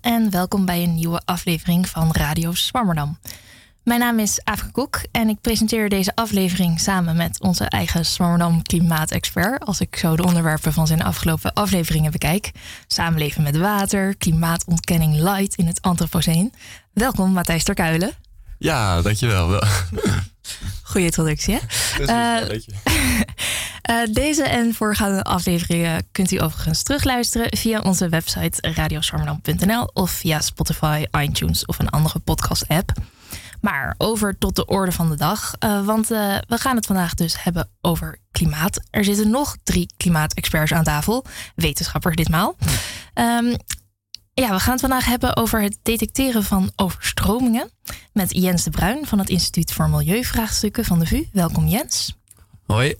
[0.00, 3.18] En welkom bij een nieuwe aflevering van Radio Swammerdam.
[3.82, 8.62] Mijn naam is Afke Koek en ik presenteer deze aflevering samen met onze eigen Swammerdam
[8.62, 9.64] klimaatexpert.
[9.64, 12.50] Als ik zo de onderwerpen van zijn afgelopen afleveringen bekijk.
[12.86, 16.52] Samenleven met water, klimaatontkenning light in het Anthropoceen.
[16.92, 18.12] Welkom Matthijs Terkuilen.
[18.58, 19.62] Ja, dankjewel.
[20.82, 21.60] Goeie introductie, hè?
[22.00, 22.58] Uh,
[23.90, 30.40] uh, deze en voorgaande afleveringen kunt u overigens terugluisteren via onze website radioswarmerdam.nl of via
[30.40, 32.92] Spotify, iTunes of een andere podcast-app.
[33.60, 35.54] Maar over tot de orde van de dag.
[35.64, 38.80] Uh, want uh, we gaan het vandaag dus hebben over klimaat.
[38.90, 41.24] Er zitten nog drie klimaatexperts aan tafel.
[41.54, 42.56] Wetenschappers ditmaal.
[43.14, 43.56] Um,
[44.40, 47.70] ja, we gaan het vandaag hebben over het detecteren van overstromingen.
[48.12, 51.24] Met Jens de Bruin van het Instituut voor Milieuvraagstukken van de VU.
[51.32, 52.16] Welkom Jens.
[52.66, 52.94] Hoi.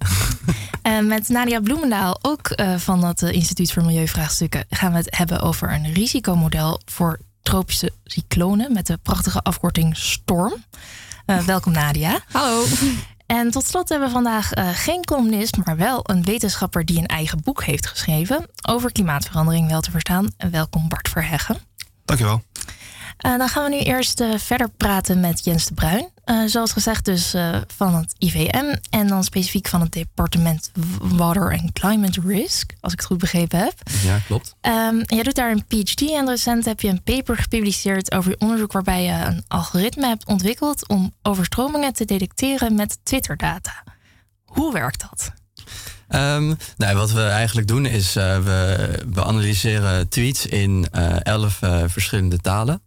[0.83, 5.41] En met Nadia Bloemendaal, ook uh, van het Instituut voor Milieuvraagstukken, gaan we het hebben
[5.41, 10.64] over een risicomodel voor tropische cyclonen met de prachtige afkorting STORM.
[11.27, 12.20] Uh, welkom Nadia.
[12.33, 12.64] Hallo.
[13.31, 17.06] En tot slot hebben we vandaag uh, geen columnist, maar wel een wetenschapper die een
[17.06, 20.28] eigen boek heeft geschreven over klimaatverandering wel te verstaan.
[20.50, 21.56] Welkom Bart Verheggen.
[22.05, 22.42] Dankjewel.
[23.27, 26.09] Uh, dan gaan we nu eerst uh, verder praten met Jens de Bruin.
[26.25, 27.35] Uh, zoals gezegd dus
[27.77, 32.98] van het IVM en dan specifiek van het departement Water and Climate Risk, als ik
[32.98, 33.75] het goed begrepen heb.
[34.03, 34.55] Ja, klopt.
[34.61, 38.39] Um, jij doet daar een PhD en recent heb je een paper gepubliceerd over je
[38.39, 43.85] onderzoek waarbij je een algoritme hebt ontwikkeld om overstromingen te detecteren met Twitter-data.
[44.45, 45.33] Hoe werkt dat?
[46.09, 51.63] Um, nou, wat we eigenlijk doen is uh, we, we analyseren tweets in uh, elf
[51.63, 52.83] uh, verschillende talen.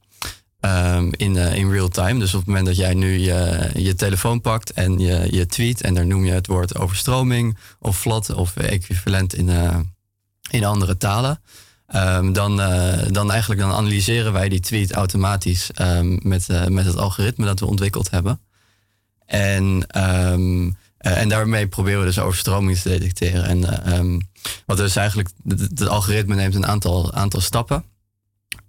[0.65, 2.19] Um, in, in real time.
[2.19, 5.81] Dus op het moment dat jij nu je, je telefoon pakt en je, je tweet
[5.81, 9.49] en daar noem je het woord overstroming of flood of equivalent in,
[10.49, 11.41] in andere talen.
[11.95, 12.55] Um, dan,
[13.11, 15.69] dan eigenlijk dan analyseren wij die tweet automatisch
[16.19, 18.39] met, met het algoritme dat we ontwikkeld hebben.
[19.25, 19.85] En
[20.97, 23.63] en daarmee proberen we dus overstromingen te detecteren.
[23.83, 24.29] En
[24.65, 27.83] wat dus eigenlijk, het algoritme neemt een aantal, aantal stappen.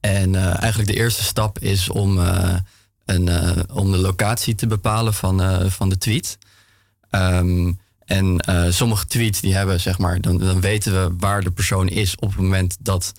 [0.05, 2.19] En uh, eigenlijk de eerste stap is om,
[3.05, 3.29] een,
[3.71, 6.39] om de locatie te bepalen van, van de tweet.
[7.11, 11.89] Um, en sommige tweets die hebben, zeg maar, dan, dan weten we waar de persoon
[11.89, 13.13] is op het moment dat,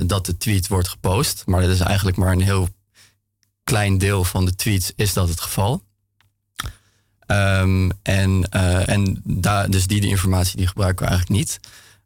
[0.00, 1.42] dat de tweet wordt gepost.
[1.46, 2.68] Maar dat is eigenlijk maar een heel
[3.64, 5.82] klein deel van de tweets is dat het geval.
[7.26, 8.48] Um, en
[8.86, 11.60] en daar, dus die, die informatie die gebruiken we eigenlijk niet.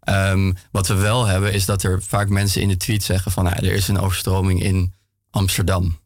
[0.09, 3.44] Um, wat we wel hebben is dat er vaak mensen in de tweet zeggen van
[3.44, 4.93] nou, er is een overstroming in
[5.31, 5.99] Amsterdam.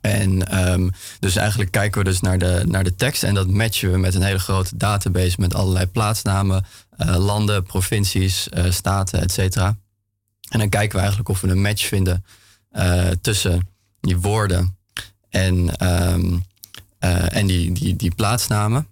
[0.00, 3.92] En um, dus eigenlijk kijken we dus naar de, naar de tekst en dat matchen
[3.92, 6.64] we met een hele grote database met allerlei plaatsnamen,
[6.98, 9.76] uh, landen, provincies, uh, staten, et cetera.
[10.48, 12.24] En dan kijken we eigenlijk of we een match vinden
[13.20, 13.68] tussen
[14.00, 14.76] die woorden
[15.28, 18.86] en uh, en die, die, die plaatsnamen.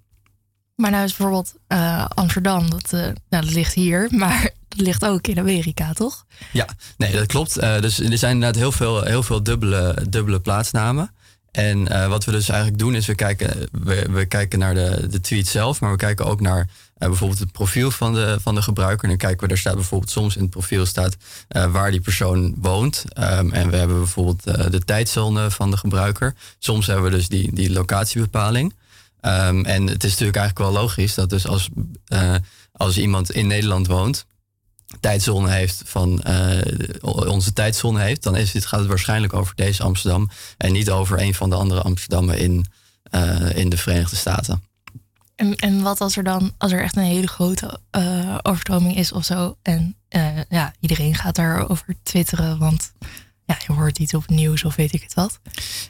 [0.81, 5.05] Maar nou is bijvoorbeeld uh, Amsterdam, dat, uh, nou, dat ligt hier, maar dat ligt
[5.05, 6.25] ook in Amerika, toch?
[6.53, 6.67] Ja,
[6.97, 7.55] nee, dat klopt.
[7.61, 11.11] dus er zijn inderdaad heel veel, heel veel dubbele, dubbele plaatsnamen.
[11.51, 15.21] En wat we dus eigenlijk doen is we kijken, we, we kijken naar de, de
[15.21, 16.69] tweet zelf, maar we kijken ook naar
[16.99, 19.03] bijvoorbeeld het profiel van de, van de gebruiker.
[19.03, 21.17] En dan kijken we, daar staat bijvoorbeeld soms in het profiel staat
[21.49, 23.05] waar die persoon woont.
[23.19, 26.35] Um, en we hebben bijvoorbeeld de tijdzone van de gebruiker.
[26.59, 28.73] Soms hebben we dus die, die locatiebepaling.
[29.21, 31.69] Um, en het is natuurlijk eigenlijk wel logisch dat dus als,
[32.73, 34.27] als iemand in Nederland woont,
[35.01, 36.61] tijdzone heeft van uh,
[37.03, 41.21] onze tijdzone heeft, dan is het, gaat het waarschijnlijk over deze Amsterdam en niet over
[41.21, 42.67] een van de andere Amsterdammen in,
[43.11, 44.63] uh, in de Verenigde Staten.
[45.35, 47.81] En, en wat als er dan, als er echt een hele grote
[48.43, 49.97] overstroming is of zo, en
[50.49, 52.93] ja, iedereen gaat daarover twitteren, want
[53.49, 55.41] ja, je hoort iets op nieuws of weet ik het wat.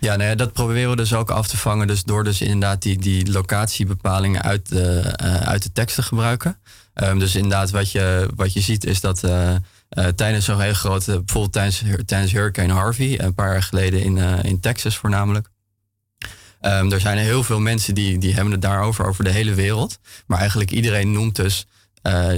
[0.01, 1.87] Ja, nou ja, dat proberen we dus ook af te vangen.
[1.87, 6.59] Dus door dus inderdaad die, die locatiebepalingen uit de, uh, uit de tekst te gebruiken.
[6.95, 10.75] Um, dus inderdaad, wat je, wat je ziet is dat uh, uh, tijdens zo'n hele
[10.75, 15.49] grote, bijvoorbeeld tijdens, tijdens Hurricane Harvey, een paar jaar geleden in, in Texas voornamelijk.
[16.61, 19.99] Um, er zijn heel veel mensen die, die hebben het daarover, over de hele wereld.
[20.27, 21.67] Maar eigenlijk iedereen noemt dus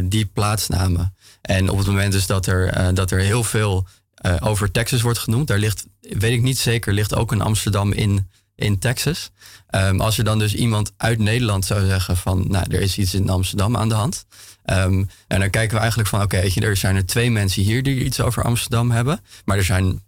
[0.05, 1.14] die plaatsnamen.
[1.43, 3.87] En op het moment dus dat er, dat er heel veel
[4.26, 5.46] uh, over Texas wordt genoemd.
[5.46, 9.31] Daar ligt, weet ik niet zeker, ligt ook een Amsterdam in, in Texas.
[9.70, 13.14] Um, als er dan dus iemand uit Nederland zou zeggen van, nou, er is iets
[13.14, 14.26] in Amsterdam aan de hand.
[14.64, 18.05] Um, en dan kijken we eigenlijk van, oké, er zijn er twee mensen hier die
[18.05, 19.20] iets over Amsterdam hebben.
[19.44, 20.02] Maar er zijn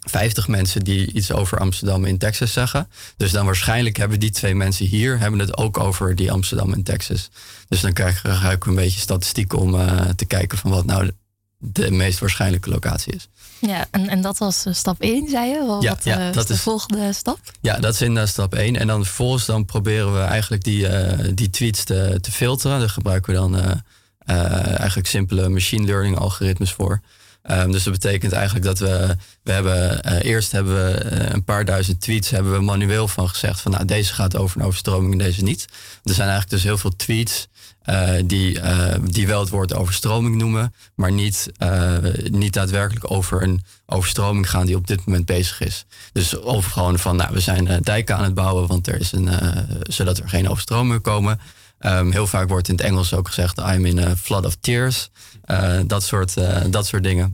[0.00, 2.88] 50 mensen die iets over Amsterdam in Texas zeggen.
[3.16, 6.82] Dus dan waarschijnlijk hebben die twee mensen hier hebben het ook over die Amsterdam in
[6.82, 7.30] Texas.
[7.68, 11.10] Dus dan krijgen we een beetje statistiek om uh, te kijken van wat nou
[11.64, 13.28] de meest waarschijnlijke locatie is.
[13.58, 15.64] Ja, en, en dat was stap 1, zei je?
[15.66, 17.38] Wat, ja, ja dat is de volgende stap?
[17.60, 18.76] Ja, dat is inderdaad stap 1.
[18.76, 20.86] En dan vervolgens dan proberen we eigenlijk die,
[21.34, 22.78] die tweets te, te filteren.
[22.78, 23.82] Daar gebruiken we dan
[24.76, 27.00] eigenlijk simpele machine learning algoritmes voor.
[27.50, 32.00] Um, dus dat betekent eigenlijk dat we, we hebben, eerst hebben we een paar duizend
[32.00, 35.42] tweets hebben we manueel van gezegd van nou deze gaat over een overstroming en deze
[35.42, 35.66] niet.
[36.02, 37.48] Er zijn eigenlijk dus heel veel tweets
[37.86, 38.60] uh, die,
[39.02, 41.52] die wel het woord overstroming noemen, maar niet,
[42.30, 45.84] niet daadwerkelijk over een overstroming gaan die op dit moment bezig is.
[46.12, 49.28] Dus over gewoon van nou we zijn dijken aan het bouwen, want er is een,
[49.82, 51.40] zodat er geen overstromingen komen.
[51.80, 55.10] Um, heel vaak wordt in het Engels ook gezegd I'm in a flood of tears.
[55.86, 56.34] Dat, soort,
[56.70, 57.30] dat soort dingen.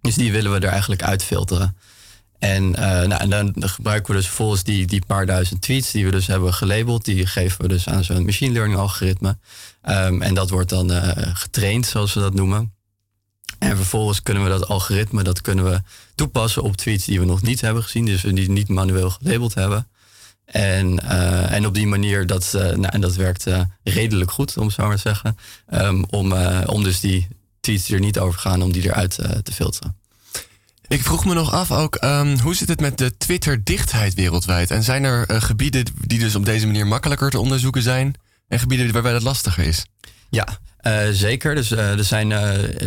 [0.00, 1.76] Dus die willen we er eigenlijk uitfilteren.
[2.38, 6.04] En, uh, nou, en dan gebruiken we dus volgens die, die paar duizend tweets die
[6.04, 7.04] we dus hebben gelabeld.
[7.04, 9.38] Die geven we dus aan zo'n machine learning algoritme.
[9.88, 10.90] Um, en dat wordt dan
[11.36, 12.72] getraind, zoals we dat noemen.
[13.58, 15.80] En vervolgens kunnen we dat algoritme dat kunnen we
[16.14, 18.04] toepassen op tweets die we nog niet hebben gezien.
[18.04, 19.88] Dus die niet manueel gelabeld hebben.
[20.44, 23.46] En, uh, en op die manier, dat, nou, en dat werkt
[23.82, 25.36] redelijk goed, om zo maar te zeggen.
[25.74, 26.32] Um, om,
[26.66, 27.28] om dus die
[27.60, 29.96] tweets die er niet over gaan, om die eruit te filteren.
[30.88, 34.70] Ik vroeg me nog af ook, um, hoe zit het met de Twitter-dichtheid wereldwijd?
[34.70, 38.14] En zijn er gebieden die dus op deze manier makkelijker te onderzoeken zijn?
[38.48, 39.86] En gebieden waarbij dat lastiger is?
[40.30, 40.48] Ja,
[40.82, 41.54] uh, zeker.
[41.54, 42.32] Dus uh, er zijn,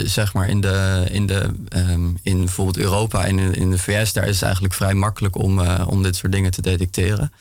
[0.07, 4.13] zeg maar, in, de, in, de, um, in bijvoorbeeld Europa en in, in, de VS,
[4.13, 7.31] daar is het eigenlijk vrij makkelijk om, om dit soort dingen te detecteren.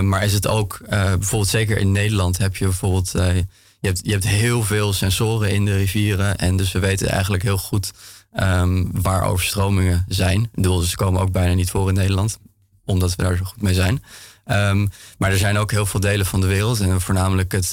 [0.00, 3.46] Maar is het ook, bijvoorbeeld zeker in Nederland heb je bijvoorbeeld, je,
[3.80, 6.36] hebt, je hebt heel veel sensoren in de rivieren.
[6.36, 7.92] En dus we weten eigenlijk heel goed
[8.40, 10.42] um, waar overstromingen zijn.
[10.42, 12.38] Ik bedoel, ze komen ook bijna niet voor in Nederland,
[12.84, 14.02] omdat we daar zo goed mee zijn.
[14.46, 17.72] Um, maar er zijn ook heel veel delen van de wereld, en voornamelijk het,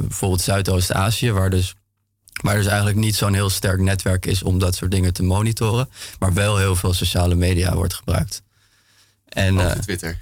[0.00, 1.74] bijvoorbeeld Zuidoost-Azië, waar dus,
[2.42, 5.88] waar dus eigenlijk niet zo'n heel sterk netwerk is om dat soort dingen te monitoren,
[6.18, 8.42] maar wel heel veel sociale media wordt gebruikt.
[9.28, 10.18] En, Twitter.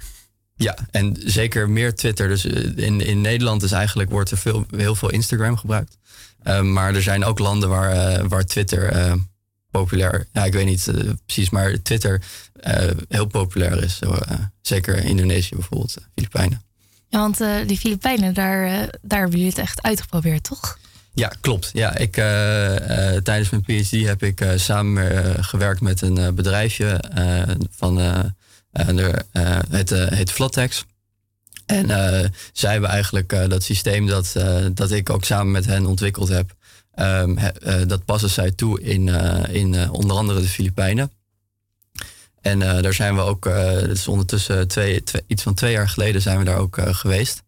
[0.61, 2.27] Ja, en zeker meer Twitter.
[2.27, 5.97] Dus in, in Nederland is eigenlijk, wordt er veel, heel veel Instagram gebruikt.
[6.43, 9.13] Um, maar er zijn ook landen waar, waar Twitter
[9.71, 10.27] populair.
[10.31, 10.91] Ja, ik weet niet
[11.25, 12.21] precies, maar Twitter
[13.07, 13.97] heel populair is.
[13.97, 14.17] Zo,
[14.61, 16.61] zeker Indonesië bijvoorbeeld, Filipijnen.
[17.07, 17.37] Ja, want
[17.67, 20.77] die Filipijnen, daar, daar hebben jullie het echt uitgeprobeerd, toch?
[21.13, 21.69] Ja, klopt.
[21.73, 22.13] Ja, ik,
[23.23, 27.03] tijdens mijn PhD heb ik samen gewerkt met een bedrijfje
[27.71, 27.95] van
[28.71, 29.25] de,
[29.69, 30.85] het heet Flattex.
[31.65, 31.87] En
[32.53, 34.35] zij hebben eigenlijk dat systeem dat,
[34.73, 36.55] dat ik ook samen met hen ontwikkeld heb,
[36.95, 37.23] uh,
[37.87, 39.07] dat passen zij toe in,
[39.49, 41.11] in onder andere de Filipijnen.
[42.41, 43.45] En daar zijn we ook,
[43.89, 47.43] is ondertussen twee, iets van twee jaar geleden zijn we daar ook geweest.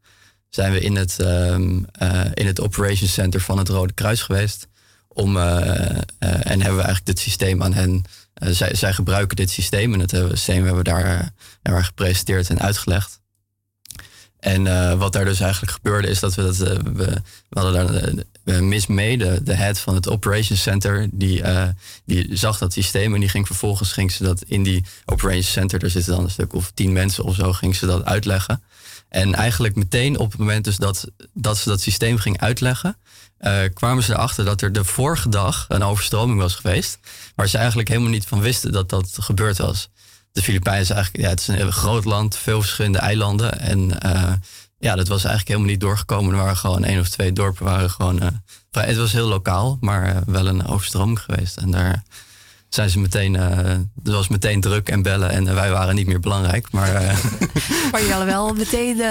[0.50, 1.86] Zijn we in het, um,
[2.34, 4.68] in het Operations Center van het Rode Kruis geweest.
[5.08, 8.04] Om, en hebben we eigenlijk dit systeem aan hen.
[8.46, 11.32] Zij, zij gebruiken dit systeem en het systeem hebben we
[11.64, 13.22] daar, gepresenteerd en uitgelegd.
[14.40, 16.58] En wat daar dus eigenlijk gebeurde is dat we dat.
[16.58, 18.04] We, hadden daar
[18.46, 21.44] uh, de, head van het Operations Center, die,
[22.06, 25.80] die zag dat systeem en die ging vervolgens ging ze dat in die Operations Center,
[25.80, 28.64] daar zitten dan een stuk of tien mensen of zo, ging ze dat uitleggen.
[29.14, 32.98] En eigenlijk meteen op het moment dus dat, dat ze dat systeem ging uitleggen,
[33.74, 37.00] kwamen ze erachter dat er de vorige dag een overstroming was geweest,
[37.36, 39.90] waar ze eigenlijk helemaal niet van wisten dat dat gebeurd was
[40.34, 43.60] de Filipijnen is eigenlijk, ja, het is een groot land, veel verschillende eilanden.
[43.60, 44.34] En uh,
[44.78, 46.32] ja, dat was eigenlijk helemaal niet doorgekomen.
[46.32, 48.24] Er waren gewoon één of twee dorpen waren gewoon.
[48.24, 48.28] Uh,
[48.72, 51.58] het was heel lokaal, maar wel een overstroming geweest.
[51.58, 52.04] En daar
[52.74, 56.72] zijn ze meteen, er was meteen druk en bellen en wij waren niet meer belangrijk.
[56.72, 56.92] Maar,
[57.92, 59.02] maar jullie hadden wel meteen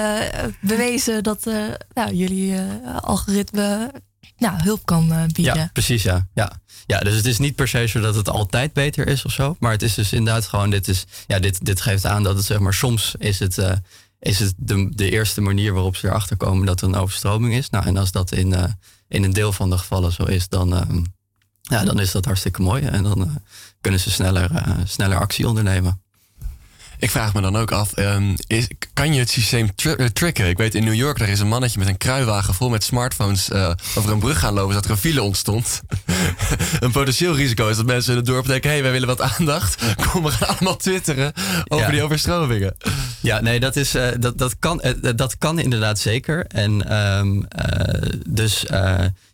[0.61, 1.49] bewezen dat
[1.93, 2.59] nou, jullie
[3.01, 3.91] algoritme
[4.37, 5.55] nou, hulp kan bieden.
[5.55, 6.27] Ja, precies, ja.
[6.33, 6.51] ja.
[6.85, 9.55] Ja, dus het is niet per se zo dat het altijd beter is of zo.
[9.59, 12.45] Maar het is dus inderdaad gewoon, dit, is, ja, dit, dit geeft aan dat het
[12.45, 13.71] zeg maar soms is het, uh,
[14.19, 17.69] is het de, de eerste manier waarop ze erachter komen dat er een overstroming is.
[17.69, 18.63] Nou, en als dat in, uh,
[19.07, 21.07] in een deel van de gevallen zo is, dan,
[21.73, 22.83] ja, dan is dat hartstikke mooi.
[22.83, 23.41] En dan
[23.81, 24.49] kunnen ze sneller,
[24.85, 26.02] sneller actie ondernemen.
[27.03, 30.47] Ik vraag me dan ook af, um, is, kan je het systeem tri uh, tricken?
[30.47, 33.49] Ik weet in New York, daar is een mannetje met een kruiwagen vol met smartphones
[33.49, 35.81] uh, over een brug gaan lopen, zodat er een file ontstond.
[36.79, 39.21] een potentieel risico is dat mensen in het dorp denken, hé, hey, wij willen wat
[39.21, 39.83] aandacht.
[40.11, 41.33] Kom, we gaan allemaal twitteren
[41.67, 42.75] over die overstromingen.
[43.19, 44.83] Ja, nee, dat, is, uh, dat, dat, kan,
[45.15, 46.45] dat kan inderdaad zeker.
[46.47, 47.47] En um,
[48.27, 48.65] dus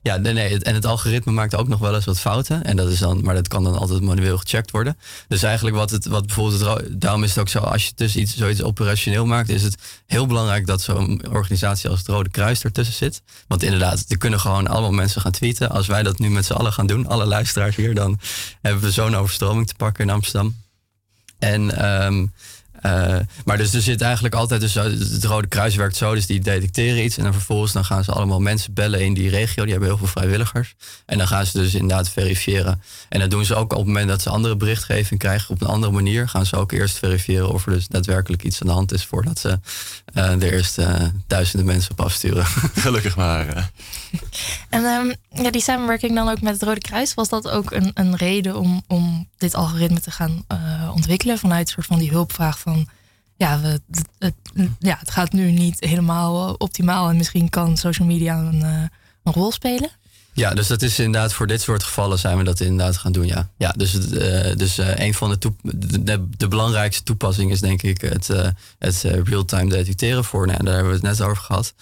[0.02, 2.64] ja, nee, nee, en het algoritme maakt ook nog wel eens wat fouten.
[2.64, 4.98] En dat is dan, maar dat kan dan altijd manueel gecheckt worden.
[5.28, 8.36] Dus eigenlijk wat het, wat bijvoorbeeld, daarom is het ook zo als je dus iets,
[8.38, 12.96] zoiets operationeel maakt, is het heel belangrijk dat zo'n organisatie als het Rode Kruis ertussen
[12.96, 13.22] zit.
[13.48, 15.70] Want inderdaad, er kunnen gewoon allemaal mensen gaan tweeten.
[15.70, 18.20] Als wij dat nu met z'n allen gaan doen, alle luisteraars hier, dan
[18.62, 20.56] hebben we zo'n overstroming te pakken in Amsterdam.
[21.40, 22.34] En um,
[22.86, 26.40] uh, maar dus er zit eigenlijk altijd, dus het Rode Kruis werkt zo, dus die
[26.40, 29.72] detecteren iets en dan vervolgens dan gaan ze allemaal mensen bellen in die regio, die
[29.72, 30.76] hebben heel veel vrijwilligers.
[31.06, 32.82] En dan gaan ze dus inderdaad verifiëren.
[33.10, 35.68] En dat doen ze ook op het moment dat ze andere berichtgeving krijgen op een
[35.68, 38.94] andere manier, gaan ze ook eerst verifiëren of er dus daadwerkelijk iets aan de hand
[38.94, 39.60] is voordat ze
[40.14, 42.46] uh, de eerste uh, duizenden mensen op afsturen.
[42.86, 43.72] Gelukkig maar.
[44.70, 47.92] En um, ja, die samenwerking dan ook met het Rode Kruis, was dat ook een,
[47.94, 50.46] een reden om, om dit algoritme te gaan
[50.94, 52.69] ontwikkelen vanuit een soort van die hulpvraag van
[53.40, 53.60] ja,
[54.20, 54.34] het,
[54.80, 58.84] ja, het gaat nu niet helemaal eh, optimaal en misschien kan social media een, eh,
[59.24, 59.90] een rol spelen.
[60.34, 63.26] Ja, dus dat is inderdaad voor dit soort gevallen zijn we dat inderdaad gaan doen.
[63.26, 65.52] Ja, ja dus, uh, dus een van de,
[66.00, 68.28] de, de, belangrijkste toepassingen is denk ik het,
[68.80, 70.48] het real-time detecteren voor.
[70.48, 71.74] Nou, daar hebben we het net over gehad.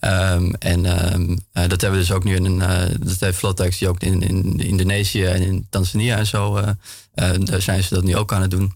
[0.00, 2.58] Um, en um, dat hebben we dus ook nu in een.
[3.00, 6.60] dat heeft Flotex die ook in, in Indonesië en in Tanzania en zo.
[7.14, 8.74] daar zijn ze dat nu ook aan het doen.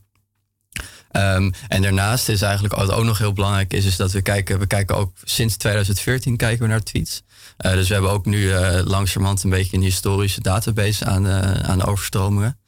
[1.13, 4.59] Um, en daarnaast is eigenlijk wat ook nog heel belangrijk is, is dat we kijken,
[4.59, 7.23] we kijken ook sinds 2014 kijken we naar tweets.
[7.67, 11.53] Uh, dus we hebben ook nu uh, langzamerhand een beetje een historische database aan, uh,
[11.53, 12.59] aan overstromingen.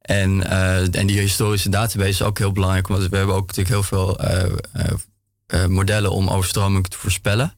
[0.00, 0.50] En,
[0.92, 4.20] en die historische database is ook heel belangrijk, want we hebben ook natuurlijk heel veel
[5.68, 7.57] modellen om overstromingen te voorspellen.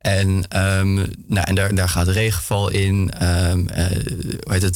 [0.00, 0.28] En,
[0.78, 0.94] um,
[1.26, 4.74] nou, en daar, daar gaat regenval in, um, hoe heet het,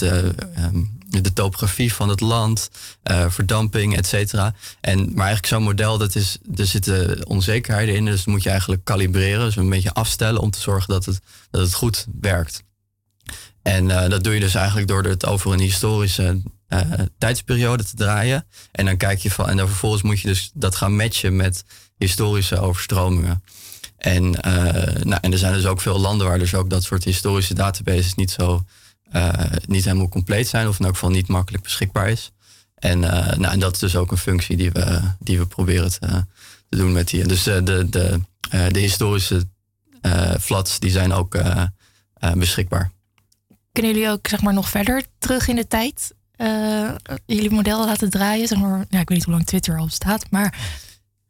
[1.22, 2.70] de topografie van het land,
[3.10, 4.54] uh, verdamping, et cetera.
[4.80, 8.04] En, maar eigenlijk zo'n model, dat is, er zitten onzekerheden in.
[8.04, 11.20] Dus dat moet je eigenlijk kalibreren, dus een beetje afstellen om te zorgen dat het,
[11.50, 12.62] dat het goed werkt.
[13.62, 16.42] En dat doe je dus eigenlijk door het over een historische
[17.18, 18.46] tijdsperiode te draaien.
[18.72, 21.64] En dan kijk je van, en dan vervolgens moet je dus dat gaan matchen met
[21.96, 23.42] historische overstromingen.
[24.04, 24.30] En,
[25.02, 28.14] nou, en er zijn dus ook veel landen waar dus ook dat soort historische databases
[28.14, 28.64] niet zo
[29.12, 29.32] uh,
[29.66, 32.32] niet helemaal compleet zijn, of in elk geval niet makkelijk beschikbaar is.
[32.74, 35.90] En, uh, nou, en dat is dus ook een functie die we, die we proberen
[35.90, 36.26] te,
[36.68, 37.26] te doen met die.
[37.26, 38.20] Dus de, de,
[38.70, 39.44] de historische
[40.40, 41.38] flats die zijn ook
[42.34, 42.90] beschikbaar.
[43.72, 46.12] Kunnen jullie ook zeg maar, nog verder terug in de tijd
[47.26, 48.48] jullie model laten draaien?
[48.48, 50.58] Zeg maar, ja, ik weet niet hoe lang Twitter al bestaat, maar.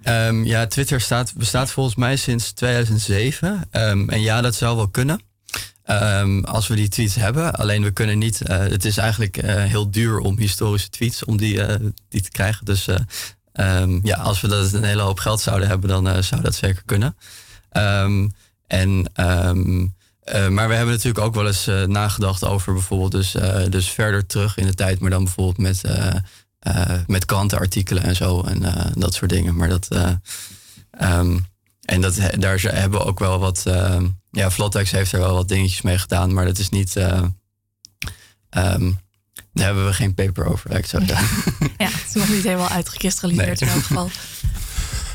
[0.09, 3.49] Um, ja, Twitter staat, bestaat volgens mij sinds 2007.
[3.51, 5.21] Um, ehm, en ja, dat zou wel kunnen.
[5.87, 7.55] Um, als we die tweets hebben.
[7.55, 8.41] Alleen we kunnen niet.
[8.47, 11.75] Uh, het is eigenlijk uh, heel duur om historische tweets om die, uh,
[12.09, 12.65] die te krijgen.
[12.65, 12.87] Dus
[14.03, 17.17] ja, als we dat een hele hoop geld zouden hebben, dan zou dat zeker kunnen.
[18.67, 19.11] En,
[20.51, 23.37] maar we hebben natuurlijk ook wel eens nagedacht over bijvoorbeeld dus,
[23.71, 25.81] dus verder terug in de tijd, maar dan bijvoorbeeld met,
[27.07, 29.57] met krantenartikelen en zo en dat soort dingen.
[29.57, 29.89] Maar dat.
[31.85, 33.65] en dat, daar hebben we ook wel wat
[34.35, 36.97] ja, Vlottex heeft er wel wat dingetjes mee gedaan, maar dat is niet.
[36.97, 37.23] Uh,
[38.51, 38.99] um,
[39.53, 41.17] daar hebben we geen paper over, ik zo Ja,
[41.79, 44.11] het is nog niet helemaal uitgekristalliseerd in elk geval.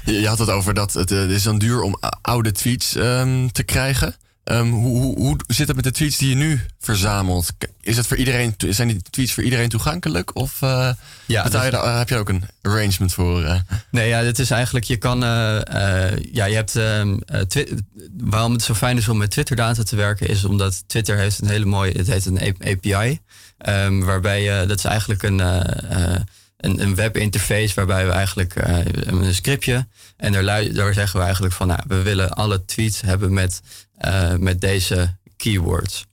[0.05, 3.63] Je had het over dat het, het is dan duur om oude tweets um, te
[3.63, 4.15] krijgen.
[4.51, 7.49] Um, hoe, hoe, hoe, zit het met de tweets die je nu verzamelt?
[7.81, 10.35] Is het voor iedereen, zijn die tweets voor iedereen toegankelijk?
[10.35, 10.89] Of uh,
[11.25, 13.41] ja, dus, je daar, heb je ook een arrangement voor?
[13.41, 13.59] Uh?
[13.91, 15.19] Nee, ja, dit is eigenlijk, je kan,
[16.31, 17.17] ja, je hebt, ehm,
[18.17, 21.41] waarom het zo fijn is om met Twitter data te werken, is omdat Twitter heeft
[21.41, 23.19] een hele mooie, het heet een API, um,
[23.57, 28.53] ehm, waarbij je, dat is eigenlijk een, een, een webinterface waarbij we eigenlijk
[29.05, 29.87] een scriptje,
[30.17, 33.61] en daar, daar zeggen we eigenlijk van, nou, we willen alle tweets hebben met
[34.05, 36.07] uh, met deze keywords.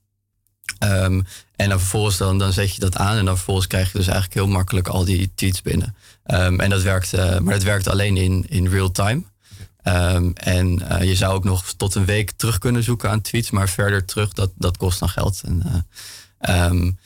[0.85, 1.27] Um,
[1.57, 4.35] en dan vervolgens dan, zet je dat aan en dan vervolgens krijg je dus eigenlijk
[4.35, 5.97] heel makkelijk al die tweets binnen.
[6.27, 9.23] Um, en dat werkt, uh, maar dat werkt alleen in, in real time.
[9.85, 13.51] Um, en uh, je zou ook nog tot een week terug kunnen zoeken aan tweets,
[13.51, 15.43] maar verder terug, dat, dat kost dan geld.
[15.45, 15.63] En,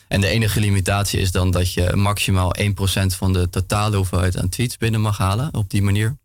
[0.08, 2.62] en de enige limitatie is dan dat je maximaal 1%
[3.06, 6.16] van de totale hoeveelheid aan tweets binnen mag halen op die manier.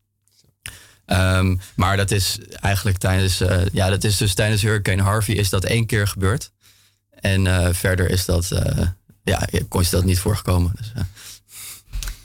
[1.05, 5.50] Um, maar dat is eigenlijk tijdens, uh, ja, dat is dus tijdens Hurricane Harvey is
[5.50, 6.51] dat één keer gebeurd.
[7.19, 8.88] En uh, verder is dat, uh,
[9.24, 9.47] ja,
[9.79, 10.71] is dat niet voorgekomen.
[10.75, 10.91] Dus,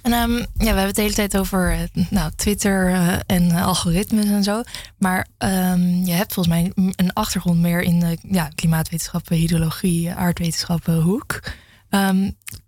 [0.03, 2.91] en um, ja, we hebben het de hele tijd over nou, Twitter
[3.27, 4.63] en algoritmes en zo.
[4.99, 11.01] Maar um, je hebt volgens mij een achtergrond meer in de ja, klimaatwetenschappen, hydrologie, aardwetenschappen
[11.01, 11.41] hoek.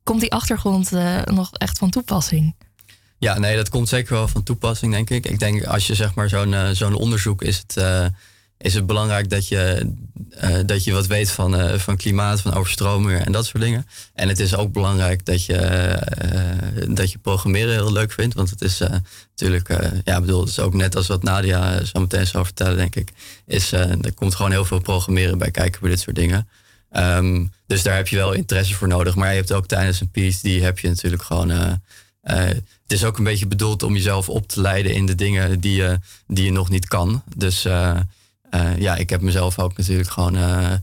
[0.02, 0.90] komt die achtergrond
[1.24, 2.54] nog echt van toepassing?
[3.22, 5.26] Ja, nee, dat komt zeker wel van toepassing, denk ik.
[5.26, 7.76] Ik denk als je zeg maar zo'n uh, zo'n onderzoek is het.
[7.76, 8.06] Uh,
[8.58, 9.92] is het belangrijk dat je,
[10.44, 13.86] uh, dat je wat weet van, van klimaat, van overstromingen en dat soort dingen.
[14.14, 15.98] En het is ook belangrijk dat je,
[16.88, 18.34] dat je programmeren heel leuk vindt.
[18.34, 18.78] Want het is
[19.28, 19.68] natuurlijk,
[20.04, 23.12] ja, bedoel, het is ook net als wat Nadia zo meteen zou vertellen, denk ik.
[23.46, 26.48] Is, er komt gewoon heel veel programmeren bij kijken bij dit soort dingen.
[26.92, 29.14] Um, dus daar heb je wel interesse voor nodig.
[29.14, 31.80] Maar je hebt ook tijdens een PhD heb je natuurlijk gewoon.
[32.22, 35.76] Het is ook een beetje bedoeld om jezelf op te leiden in de dingen die
[35.76, 37.22] je, die je nog niet kan.
[37.36, 38.00] Dus uh,
[38.78, 40.78] ja, ik heb mezelf ook natuurlijk gewoon uh, uh,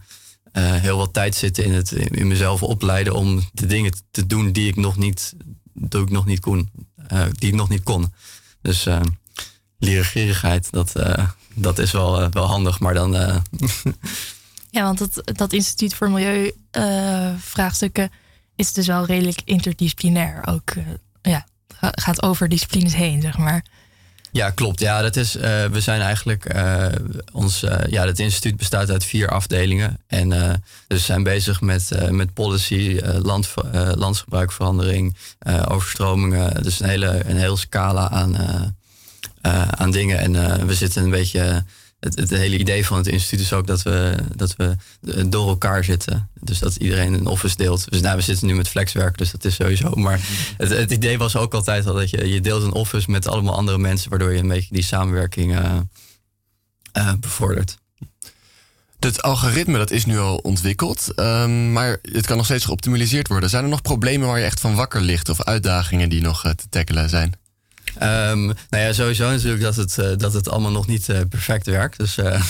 [0.53, 4.67] heel wat tijd zitten in het in mezelf opleiden om de dingen te doen die
[4.67, 5.33] ik nog niet,
[5.73, 6.69] die ik nog niet kon.
[7.31, 8.13] die ik nog niet kon.
[8.61, 8.87] Dus
[9.77, 10.93] leergierigheid, dat,
[11.53, 13.11] dat is wel, wel handig, maar dan.
[14.71, 18.11] ja, want dat, dat Instituut voor Milieuvraagstukken
[18.55, 20.47] is dus wel redelijk interdisciplinair.
[20.47, 20.73] Ook
[21.79, 23.63] gaat over disciplines heen, zeg maar.
[24.31, 24.79] Ja, klopt.
[24.79, 26.85] Ja, dat is, uh, we zijn eigenlijk, uh,
[27.33, 29.97] ons, uh, ja, het instituut bestaat uit vier afdelingen.
[30.07, 33.53] En dus we zijn bezig met, met policy, land,
[33.95, 35.15] landsgebruikverandering,
[35.67, 36.63] overstromingen.
[36.63, 38.35] Dus een hele, een hele scala aan,
[39.69, 40.19] aan dingen.
[40.19, 41.63] En we zitten een beetje
[41.99, 44.75] het, hele idee van het instituut is ook dat we, dat we
[45.29, 46.29] door elkaar zitten.
[46.41, 47.91] Dus dat iedereen een office deelt.
[47.91, 49.89] Dus nou, we zitten nu met flexwerk, dus dat is sowieso.
[49.89, 50.19] Maar
[50.57, 53.77] het, idee was ook altijd al dat je, je deelt een office met allemaal andere
[53.77, 55.75] mensen, waardoor je een beetje die samenwerking uh,
[56.97, 57.77] uh, bevordert.
[58.99, 63.49] Het algoritme dat is nu al ontwikkeld, um, maar het kan nog steeds geoptimaliseerd worden.
[63.49, 66.69] Zijn er nog problemen waar je echt van wakker ligt of uitdagingen die nog te
[66.69, 67.33] tackelen zijn?
[67.95, 71.65] Um, nou ja, sowieso natuurlijk dat het, uh, dat het allemaal nog niet uh, perfect
[71.65, 71.97] werkt.
[71.97, 72.43] Dus uh,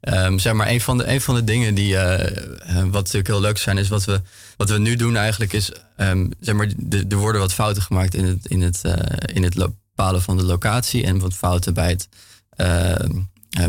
[0.00, 3.58] um, zeg maar, een van de, een van de dingen die wat natuurlijk heel leuk
[3.58, 4.20] zijn, is wat we,
[4.56, 6.68] wat we nu doen eigenlijk is, um, zeg maar,
[7.08, 8.80] er worden wat fouten gemaakt in het, in het,
[9.32, 12.08] in het bepalen van de locatie en wat fouten bij het,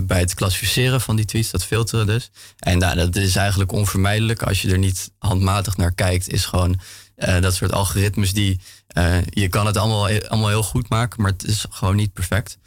[0.03, 2.31] bij het klassificeren van die tweets, dat filteren dus.
[2.59, 6.79] En nou, dat is eigenlijk onvermijdelijk als je er niet handmatig naar kijkt, is gewoon
[7.15, 8.59] dat soort algoritmes die
[8.97, 12.57] uh, je kan het allemaal, allemaal heel goed maken, maar het is gewoon niet perfect.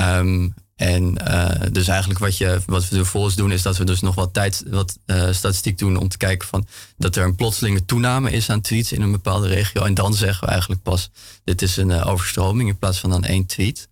[0.00, 4.00] Um, en uh, dus eigenlijk wat, je, wat we vervolgens doen, is dat we dus
[4.00, 4.98] nog wat tijd, wat
[5.30, 9.02] statistiek doen om te kijken van dat er een plotselinge toename is aan tweets in
[9.02, 9.82] een bepaalde regio.
[9.82, 11.10] En dan zeggen we eigenlijk pas,
[11.44, 13.88] dit is een overstroming in plaats van dan één tweet.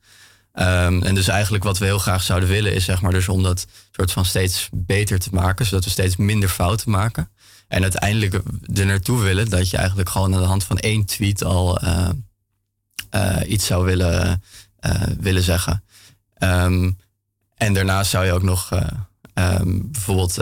[0.54, 3.42] Um, en dus eigenlijk wat we heel graag zouden willen, is zeg maar dus om
[3.42, 7.28] dat soort van steeds beter te maken, zodat we steeds minder fouten maken.
[7.72, 8.34] En uiteindelijk
[8.74, 12.08] er naartoe willen dat je eigenlijk gewoon aan de hand van één tweet al uh,
[13.14, 14.42] uh, iets zou willen,
[14.86, 15.84] uh, willen zeggen.
[16.38, 16.98] Um,
[17.54, 18.70] en daarnaast zou je ook nog
[19.34, 20.36] um, bijvoorbeeld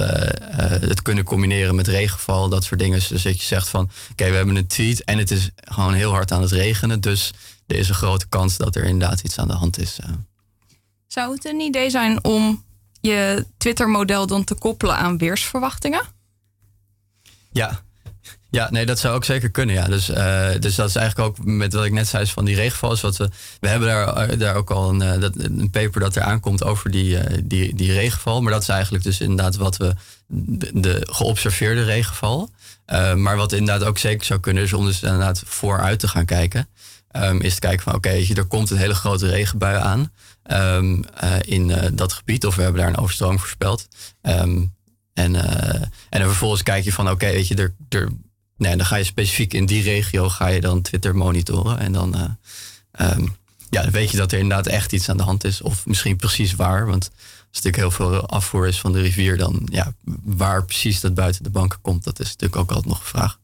[0.88, 2.98] het kunnen combineren met regenval, dat soort dingen.
[3.08, 6.12] Dus dat je zegt van oké, we hebben een tweet en het is gewoon heel
[6.12, 7.00] hard aan het regenen.
[7.00, 7.32] Dus
[7.66, 9.98] er is een grote kans dat er inderdaad iets aan de hand is.
[11.06, 12.64] Zou het een idee zijn om
[13.00, 16.18] je Twitter-model dan te koppelen aan weersverwachtingen?
[17.52, 17.82] Ja.
[18.50, 19.74] Ja, nee, dat zou ook zeker kunnen.
[19.74, 19.86] Ja.
[19.86, 22.96] Dus, uh, dus dat is eigenlijk ook met wat ik net zei van die regenval.
[23.00, 26.16] Wat we, we hebben daar, eh, daar ook al een, uh, dat, een paper dat
[26.16, 28.42] er aankomt over die, die, die regenval.
[28.42, 29.94] Maar dat is eigenlijk dus inderdaad wat we
[30.26, 32.50] de, de geobserveerde regenval.
[33.14, 36.68] maar wat inderdaad ook zeker zou kunnen, is om dus inderdaad vooruit te gaan kijken.
[37.12, 40.12] Um, is te kijken van oké, er komt een hele grote regenbui aan
[40.76, 41.04] um,
[41.40, 42.46] in dat gebied.
[42.46, 43.88] Of we hebben daar een overstroming voorspeld.
[44.22, 44.72] Um,
[45.22, 45.74] en, uh,
[46.08, 48.08] en dan vervolgens kijk je van, oké, weet je, er, er,
[48.56, 51.78] nee, dan ga je specifiek in die regio ga je dan Twitter monitoren.
[51.78, 53.36] En dan, uh, um,
[53.70, 55.62] ja, dan weet je dat er inderdaad echt iets aan de hand is.
[55.62, 56.86] Of misschien precies waar.
[56.86, 57.10] Want
[57.52, 59.92] als natuurlijk heel veel afvoer is van de rivier, dan ja,
[60.24, 63.38] waar precies dat buiten de banken komt, dat is natuurlijk ook altijd nog een vraag.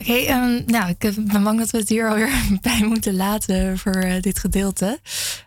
[0.00, 3.78] Oké, okay, um, nou, ik ben bang dat we het hier alweer bij moeten laten
[3.78, 5.00] voor uh, dit gedeelte.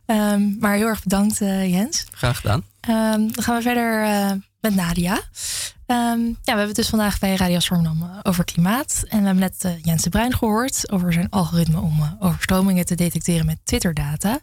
[0.06, 2.06] Um, maar heel erg bedankt, uh, Jens.
[2.12, 2.64] Graag gedaan.
[2.90, 4.32] Um, dan gaan we verder uh,
[4.62, 5.14] met Nadia.
[5.14, 9.04] Um, ja, we hebben het dus vandaag bij Radio Stormdam eh, over klimaat.
[9.08, 12.86] En we hebben net uh, Jens de Bruin gehoord over zijn algoritme om uh, overstromingen
[12.86, 14.40] te detecteren met Twitter-data.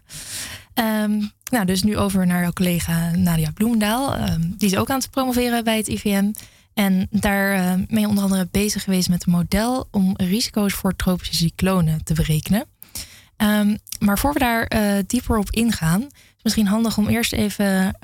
[0.74, 4.16] Um, nou, dus nu over naar jouw collega Nadia Bloemendaal.
[4.40, 6.32] die is ook aan het promoveren bij het IVM.
[6.74, 12.04] En daar je onder andere bezig geweest met een model om risico's voor tropische cyclonen
[12.04, 12.64] te berekenen.
[13.98, 14.70] maar voor we daar
[15.06, 16.02] dieper op ingaan,
[16.36, 17.96] is misschien handig om eerst even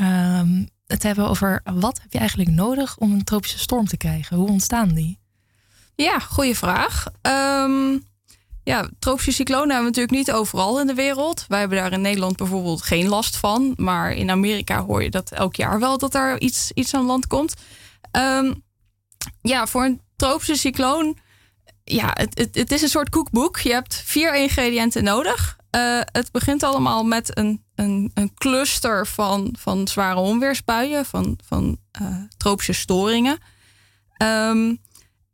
[0.86, 4.36] het hebben over wat heb je eigenlijk nodig om een tropische storm te krijgen?
[4.36, 5.18] Hoe ontstaan die?
[5.94, 7.06] Ja, goede vraag.
[7.22, 8.02] Um,
[8.64, 11.44] ja, tropische cyclonen hebben we natuurlijk niet overal in de wereld.
[11.48, 13.72] Wij hebben daar in Nederland bijvoorbeeld geen last van.
[13.76, 17.26] Maar in Amerika hoor je dat elk jaar wel dat er iets, iets aan land
[17.26, 17.54] komt.
[18.12, 18.62] Um,
[19.42, 21.16] ja, voor een tropische cycloon.
[21.84, 23.58] Ja, het, het, het is een soort koekboek.
[23.58, 25.56] Je hebt vier ingrediënten nodig.
[25.74, 31.78] Uh, het begint allemaal met een, een, een cluster van, van zware onweersbuien, van, van
[32.02, 33.38] uh, tropische storingen.
[34.22, 34.80] Um,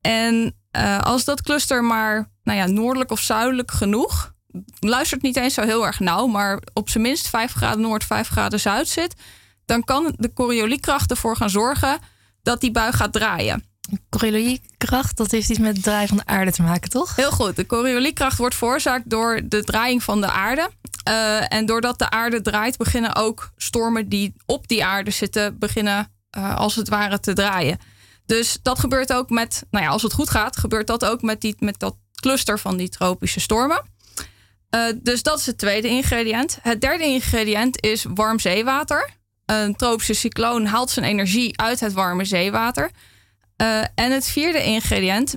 [0.00, 4.34] en uh, als dat cluster maar nou ja, noordelijk of zuidelijk genoeg,
[4.78, 8.28] luistert niet eens zo heel erg nauw, maar op zijn minst 5 graden noord, 5
[8.28, 9.14] graden zuid zit,
[9.64, 11.98] dan kan de Corioliskracht ervoor gaan zorgen
[12.42, 13.64] dat die bui gaat draaien.
[14.08, 17.16] Corioliskracht, dat heeft iets met het draaien van de aarde te maken, toch?
[17.16, 17.56] Heel goed.
[17.56, 20.70] De Corioliskracht wordt veroorzaakt door de draaiing van de aarde.
[21.08, 26.12] Uh, en doordat de aarde draait, beginnen ook stormen die op die aarde zitten, beginnen
[26.36, 27.78] uh, als het ware te draaien.
[28.26, 31.40] Dus dat gebeurt ook met, nou ja, als het goed gaat, gebeurt dat ook met,
[31.40, 33.82] die, met dat cluster van die tropische stormen.
[34.74, 36.58] Uh, dus dat is het tweede ingrediënt.
[36.62, 39.10] Het derde ingrediënt is warm zeewater.
[39.46, 42.90] Een tropische cycloon haalt zijn energie uit het warme zeewater.
[43.60, 45.34] Uh, en het vierde ingrediënt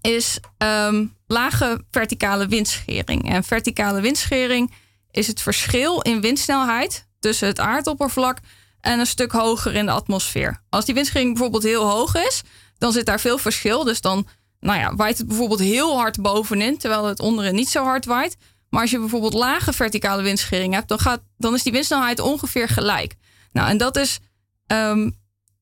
[0.00, 3.30] is um, lage verticale windschering.
[3.30, 4.72] En verticale windschering
[5.10, 8.38] is het verschil in windsnelheid tussen het aardoppervlak
[8.80, 10.62] en een stuk hoger in de atmosfeer.
[10.68, 12.42] Als die windschering bijvoorbeeld heel hoog is,
[12.78, 13.84] dan zit daar veel verschil.
[13.84, 14.26] Dus dan
[14.60, 18.36] nou ja, waait het bijvoorbeeld heel hard bovenin, terwijl het onderin niet zo hard waait.
[18.68, 22.68] Maar als je bijvoorbeeld lage verticale windschering hebt, dan, gaat, dan is die windsnelheid ongeveer
[22.68, 23.14] gelijk.
[23.52, 24.18] Nou, en dat is
[24.66, 25.16] um,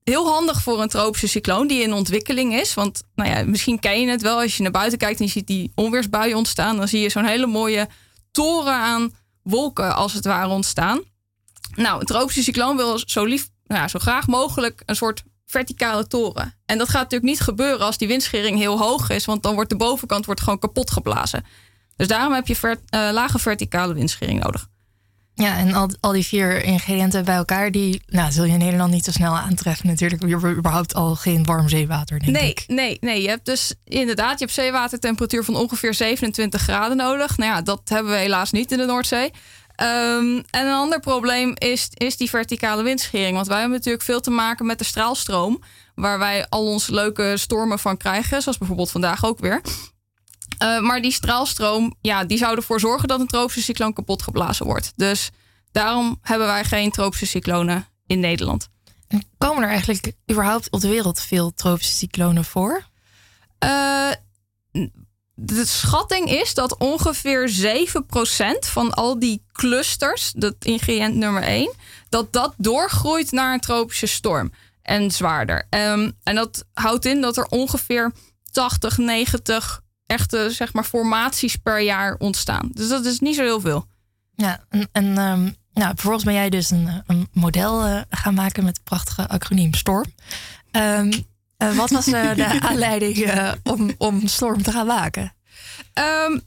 [0.04, 2.74] heel handig voor een tropische cycloon die in ontwikkeling is.
[2.74, 5.30] Want nou ja, misschien ken je het wel als je naar buiten kijkt en je
[5.30, 6.76] ziet die onweersbuien ontstaan.
[6.76, 7.88] Dan zie je zo'n hele mooie
[8.30, 11.00] toren aan wolken als het ware ontstaan.
[11.74, 16.06] Nou, een tropische cycloon wil zo lief, nou ja, zo graag mogelijk een soort verticale
[16.06, 16.54] toren.
[16.66, 19.70] En dat gaat natuurlijk niet gebeuren als die windschering heel hoog is, want dan wordt
[19.70, 21.44] de bovenkant wordt gewoon kapot geblazen.
[21.96, 24.68] Dus daarom heb je uh, lage verticale windschering nodig.
[25.34, 28.92] Ja, en al, al die vier ingrediënten bij elkaar, die nou, zul je in Nederland
[28.92, 29.86] niet zo snel aantreffen.
[29.86, 32.64] Natuurlijk, je hebt überhaupt al geen warm zeewater, denk nee, ik.
[32.66, 37.36] Nee, nee, je hebt dus inderdaad, je hebt zeewatertemperatuur van ongeveer 27 graden nodig.
[37.36, 39.30] Nou ja, dat hebben we helaas niet in de Noordzee.
[39.76, 43.34] Um, en een ander probleem is, is die verticale windschering.
[43.34, 45.62] Want wij hebben natuurlijk veel te maken met de straalstroom.
[45.94, 48.42] Waar wij al onze leuke stormen van krijgen.
[48.42, 49.60] Zoals bijvoorbeeld vandaag ook weer.
[50.62, 54.66] Uh, maar die straalstroom, ja, die zou ervoor zorgen dat een tropische cycloon kapot geblazen
[54.66, 54.92] wordt.
[54.96, 55.30] Dus
[55.72, 58.68] daarom hebben wij geen tropische cyclonen in Nederland.
[59.38, 62.86] Komen er eigenlijk überhaupt op de wereld veel tropische cyclonen voor?
[63.64, 64.10] Uh,
[65.34, 71.72] de schatting is dat ongeveer 7% van al die clusters, dat ingrediënt nummer 1,
[72.08, 75.66] dat dat doorgroeit naar een tropische storm en zwaarder.
[75.70, 78.12] Um, en dat houdt in dat er ongeveer
[78.50, 82.70] 80, 90 echte zeg maar, formaties per jaar ontstaan.
[82.72, 83.86] Dus dat is niet zo heel veel.
[84.34, 88.64] Ja, en, en um, nou, vervolgens ben jij dus een, een model uh, gaan maken
[88.64, 90.14] met het prachtige acroniem STORM.
[90.70, 91.10] Um,
[91.58, 95.22] uh, wat was uh, de aanleiding om, om storm te gaan maken?
[95.94, 96.42] Um,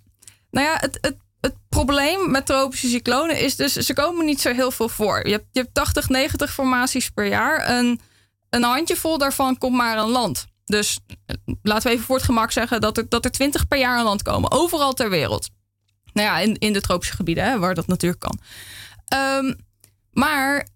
[0.51, 3.73] nou ja, het, het, het probleem met tropische cyclonen is dus...
[3.73, 5.27] ze komen niet zo heel veel voor.
[5.27, 7.69] Je hebt, je hebt 80, 90 formaties per jaar.
[7.69, 7.99] Een,
[8.49, 10.45] een handjevol daarvan komt maar aan land.
[10.65, 10.99] Dus
[11.62, 12.82] laten we even voor het gemak zeggen...
[12.82, 14.51] dat er, dat er 20 per jaar aan land komen.
[14.51, 15.49] Overal ter wereld.
[16.13, 18.39] Nou ja, in, in de tropische gebieden, waar dat natuurlijk kan.
[19.19, 19.56] Um,
[20.12, 20.67] maar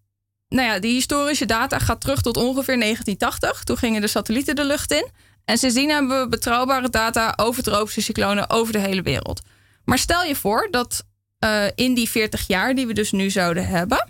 [0.47, 3.63] nou ja, die historische data gaat terug tot ongeveer 1980.
[3.63, 5.09] Toen gingen de satellieten de lucht in.
[5.45, 9.41] En sindsdien hebben we betrouwbare data over tropische cyclonen over de hele wereld.
[9.83, 11.05] Maar stel je voor dat
[11.39, 14.09] uh, in die 40 jaar die we dus nu zouden hebben,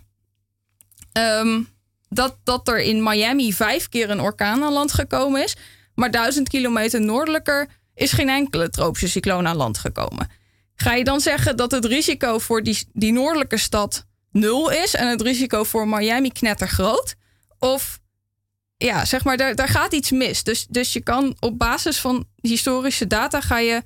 [1.17, 1.67] um,
[2.09, 5.55] dat, dat er in Miami vijf keer een orkaan aan land gekomen is,
[5.95, 10.29] maar duizend kilometer noordelijker is geen enkele tropische cycloon aan land gekomen.
[10.75, 15.07] Ga je dan zeggen dat het risico voor die, die noordelijke stad nul is en
[15.07, 17.15] het risico voor Miami knettergroot?
[17.59, 17.99] Of
[18.77, 20.43] ja, zeg maar, daar, daar gaat iets mis.
[20.43, 23.81] Dus, dus je kan op basis van historische data ga je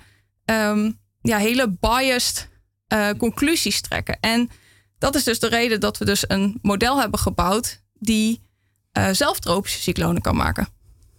[0.46, 2.50] um, ja, hele biased
[2.94, 4.18] uh, conclusies trekken.
[4.20, 4.50] En
[4.98, 8.42] dat is dus de reden dat we dus een model hebben gebouwd die
[8.98, 10.68] uh, zelf tropische cyclonen kan maken.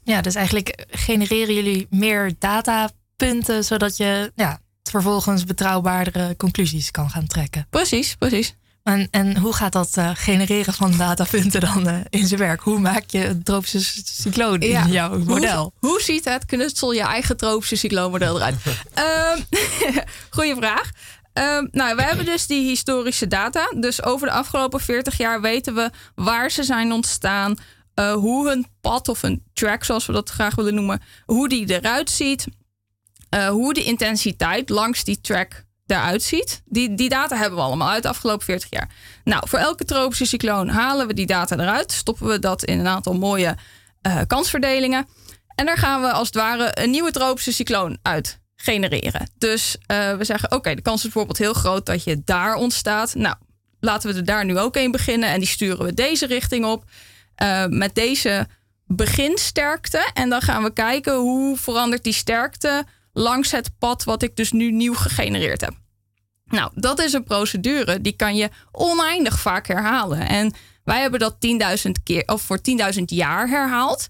[0.03, 7.27] Ja, dus eigenlijk genereren jullie meer datapunten zodat je ja, vervolgens betrouwbaardere conclusies kan gaan
[7.27, 7.67] trekken.
[7.71, 8.55] Precies, precies.
[8.83, 12.61] En, en hoe gaat dat uh, genereren van datapunten dan uh, in zijn werk?
[12.61, 14.87] Hoe maak je een tropische cycloon in ja.
[14.87, 15.73] jouw model?
[15.79, 18.57] Hoe, hoe, ziet het knutsel je eigen tropische cycloonmodel eruit?
[19.39, 19.45] um,
[20.37, 20.91] goeie vraag.
[21.39, 23.73] Um, nou, we hebben dus die historische data.
[23.77, 27.57] Dus over de afgelopen 40 jaar weten we waar ze zijn ontstaan.
[27.95, 31.81] Uh, hoe hun pad of een track, zoals we dat graag willen noemen, hoe die
[31.81, 32.47] eruit ziet.
[33.49, 36.63] hoe de intensiteit langs die track eruit ziet.
[36.65, 38.91] Die, die data hebben we allemaal uit de afgelopen 40 jaar.
[39.25, 41.93] Nou, voor elke tropische cycloon halen we die data eruit.
[41.93, 43.57] Stoppen we dat in een aantal mooie
[44.07, 45.07] uh, kansverdelingen.
[45.55, 49.31] En daar gaan we als het ware een nieuwe tropische cycloon uit genereren.
[49.39, 53.15] Dus uh, we zeggen, oké, de kans is bijvoorbeeld heel groot dat je daar ontstaat.
[53.15, 53.37] Nou,
[53.81, 56.85] laten we er daar nu ook een beginnen en die sturen we deze richting op.
[57.43, 58.47] Uh, met deze
[58.87, 60.11] beginsterkte.
[60.15, 64.53] En dan gaan we kijken hoe verandert die sterkte langs het pad wat ik dus
[64.53, 65.75] nu nieuw gegenereerd heb.
[66.45, 70.29] Nou, dat is een procedure die kan je oneindig vaak herhalen.
[70.29, 71.37] En wij hebben dat
[71.87, 72.59] 10.000 keer of voor
[72.95, 74.09] 10.000 jaar herhaald.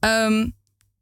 [0.00, 0.55] Um,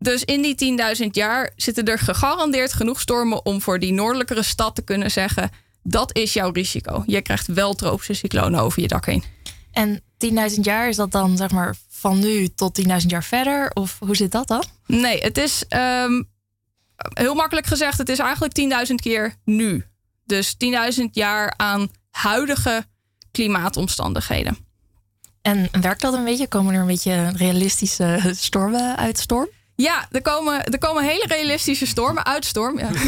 [0.05, 4.75] dus in die 10.000 jaar zitten er gegarandeerd genoeg stormen om voor die noordelijkere stad
[4.75, 5.51] te kunnen zeggen:
[5.83, 7.03] dat is jouw risico.
[7.07, 9.25] Je krijgt wel tropische cyclonen over je dak heen.
[9.73, 10.01] En
[10.55, 13.71] 10.000 jaar is dat dan zeg maar van nu tot 10.000 jaar verder?
[13.75, 14.65] Of hoe zit dat dan?
[14.87, 16.29] Nee, het is um,
[16.99, 19.85] heel makkelijk gezegd: het is eigenlijk 10.000 keer nu.
[20.25, 20.55] Dus
[20.99, 22.85] 10.000 jaar aan huidige
[23.31, 24.57] klimaatomstandigheden.
[25.43, 26.49] En werkt dat een beetje?
[26.49, 29.49] Komen er een beetje realistische stormen uit storm?
[29.77, 32.79] Ja, er komen, er komen hele realistische stormen uit storm.
[32.79, 32.91] Ja.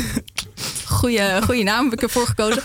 [0.87, 2.63] Goeie, goede naam heb ik ervoor gekozen.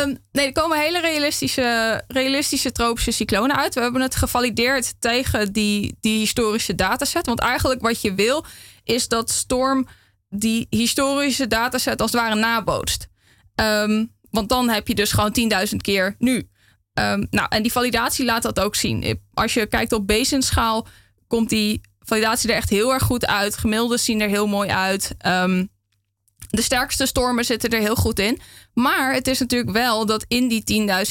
[0.00, 3.74] Um, nee, er komen hele realistische, realistische tropische cyclonen uit.
[3.74, 7.26] We hebben het gevalideerd tegen die, die historische dataset.
[7.26, 8.44] Want eigenlijk wat je wil,
[8.84, 9.86] is dat storm
[10.28, 13.08] die historische dataset als het ware nabootst.
[13.54, 15.36] Um, want dan heb je dus gewoon
[15.70, 16.48] 10.000 keer nu.
[16.94, 19.20] Um, nou, en die validatie laat dat ook zien.
[19.34, 20.86] Als je kijkt op basenschaal,
[21.26, 23.56] komt die validatie er echt heel erg goed uit.
[23.56, 25.14] Gemiddelden zien er heel mooi uit.
[25.18, 25.64] Ehm,
[26.50, 28.40] de sterkste stormen zitten er heel goed in.
[28.74, 30.64] Maar het is natuurlijk wel dat in die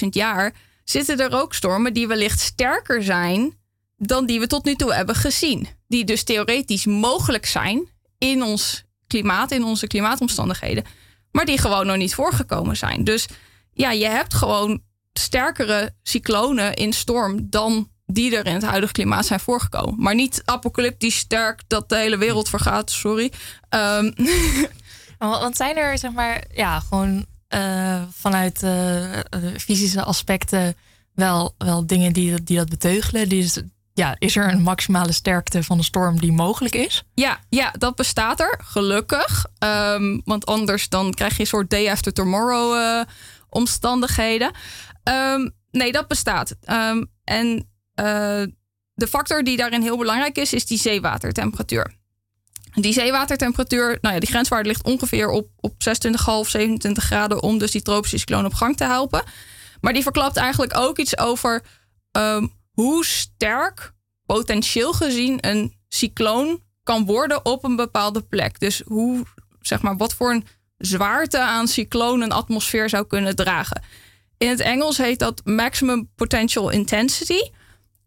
[0.04, 3.58] 10.000 jaar zitten er ook stormen die wellicht sterker zijn
[3.98, 5.68] dan die we tot nu toe hebben gezien.
[5.88, 10.84] Die dus theoretisch mogelijk zijn in ons klimaat, in onze klimaatomstandigheden,
[11.32, 13.04] maar die gewoon nog niet voorgekomen zijn.
[13.04, 13.28] Dus
[13.74, 14.82] ja, je hebt gewoon
[15.14, 19.96] sterkere cyclonen in storm dan die er in het huidige klimaat zijn voorgekomen.
[19.98, 23.32] Maar niet apocalyptisch sterk dat de hele wereld vergaat, sorry.
[23.70, 24.14] Um.
[25.18, 29.20] Want zijn er, zeg maar, ja, gewoon uh, vanuit uh,
[29.58, 30.76] fysische aspecten
[31.14, 33.30] wel, wel dingen die, die dat beteugelen?
[33.30, 33.62] Die is,
[33.94, 37.04] ja, is er een maximale sterkte van de storm die mogelijk is?
[37.14, 39.46] Ja, ja dat bestaat er, gelukkig.
[39.60, 43.02] Um, want anders dan krijg je een soort day after tomorrow uh,
[43.50, 44.52] omstandigheden.
[45.04, 46.56] Um, nee, dat bestaat.
[46.70, 48.44] Um, en uh,
[48.94, 51.94] de factor die daarin heel belangrijk is, is die zeewatertemperatuur.
[52.74, 57.72] Die zeewatertemperatuur, nou ja, die grenswaarde ligt ongeveer op, op 26,5, 27 graden om dus
[57.72, 59.24] die tropische cycloon op gang te helpen.
[59.82, 61.64] Maar die verklapt eigenlijk ook iets over
[62.12, 63.94] um, hoe sterk
[64.26, 68.60] potentieel gezien een cycloon kan worden op een bepaalde plek.
[68.60, 69.26] Dus hoe,
[69.62, 70.46] zeg maar, wat voor een
[70.78, 73.82] zwaarte aan cycloon een atmosfeer zou kunnen dragen.
[74.38, 77.40] In het Engels heet dat maximum potential intensity.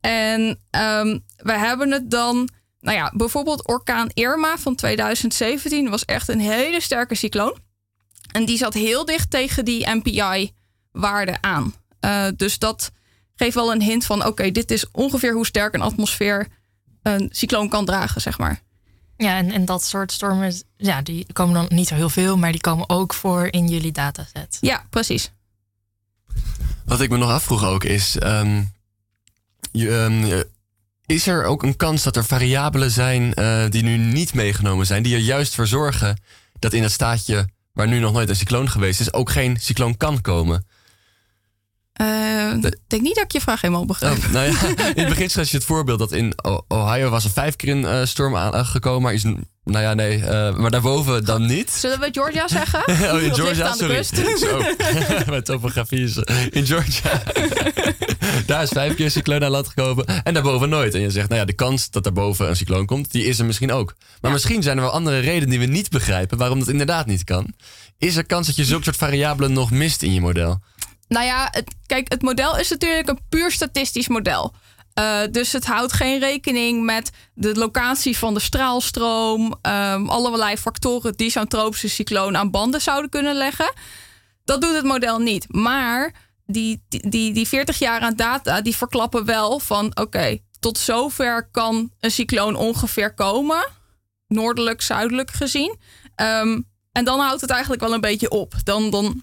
[0.00, 2.48] En um, we hebben het dan,
[2.80, 7.58] nou ja, bijvoorbeeld orkaan Irma van 2017 was echt een hele sterke cycloon.
[8.32, 11.74] En die zat heel dicht tegen die MPI-waarde aan.
[12.00, 12.90] Uh, dus dat
[13.34, 16.48] geeft wel een hint van: oké, dit is ongeveer hoe sterk een atmosfeer
[17.02, 18.60] een cycloon kan dragen, zeg maar.
[19.16, 22.52] Ja, en, en dat soort stormen, ja, die komen dan niet zo heel veel, maar
[22.52, 24.58] die komen ook voor in jullie dataset.
[24.60, 25.32] Ja, precies.
[26.84, 28.72] Wat ik me nog afvroeg ook is, um,
[29.72, 30.42] Ehm,
[31.06, 35.02] is er ook een kans dat er variabelen zijn uh, die nu niet meegenomen zijn,
[35.02, 36.20] die er juist voor zorgen
[36.58, 39.96] dat in het staatje waar nu nog nooit een cycloon geweest is, ook geen cycloon
[39.96, 40.66] kan komen?
[42.00, 44.18] Uh, ik denk niet dat ik je vraag helemaal begrijp.
[44.18, 46.34] Oh, nou ja, in het begin schets je het voorbeeld dat in
[46.68, 49.24] Ohio was er vijf keer een uh, storm aangekomen, maar is
[49.70, 51.70] nou ja, nee, uh, maar daarboven dan niet.
[51.70, 52.82] Zullen we Georgia zeggen?
[52.88, 54.02] oh, in Georgia, sorry.
[54.38, 54.62] Zo,
[55.30, 56.16] mijn topografie is
[56.50, 57.22] in Georgia.
[58.46, 60.94] daar is vijf keer een cycloon aan land gekomen en daarboven nooit.
[60.94, 63.44] En je zegt, nou ja, de kans dat daarboven een cycloon komt, die is er
[63.44, 63.94] misschien ook.
[64.20, 67.24] Maar misschien zijn er wel andere redenen die we niet begrijpen waarom dat inderdaad niet
[67.24, 67.54] kan.
[67.98, 70.60] Is er kans dat je zulke soort variabelen nog mist in je model?
[71.08, 74.54] Nou ja, het, kijk, het model is natuurlijk een puur statistisch model.
[74.94, 81.16] Uh, dus het houdt geen rekening met de locatie van de straalstroom, um, allerlei factoren
[81.16, 83.72] die zo'n tropische cycloon aan banden zouden kunnen leggen.
[84.44, 85.46] Dat doet het model niet.
[85.48, 86.14] Maar
[86.46, 91.90] die, die, die 40 jaar aan data, die verklappen wel van oké, tot zover kan
[92.00, 93.68] een cycloon ongeveer komen.
[94.26, 95.78] Noordelijk, zuidelijk gezien.
[96.16, 98.54] Um, en dan houdt het eigenlijk wel een beetje op.
[98.64, 99.22] Dan, dan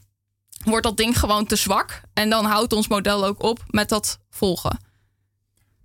[0.63, 2.01] wordt dat ding gewoon te zwak.
[2.13, 4.86] En dan houdt ons model ook op met dat volgen.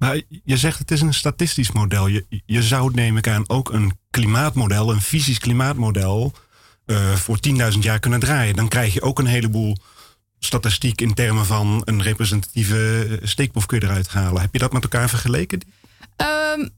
[0.02, 2.06] Maar je zegt het is een statistisch model.
[2.06, 6.32] Je, je zou, neem ik aan, ook een klimaatmodel, een fysisch klimaatmodel,
[6.86, 7.38] uh, voor
[7.72, 8.56] 10.000 jaar kunnen draaien.
[8.56, 9.76] Dan krijg je ook een heleboel
[10.38, 14.40] statistiek in termen van een representatieve steekproef kun je eruit halen.
[14.40, 15.60] Heb je dat met elkaar vergeleken?
[16.56, 16.70] Um,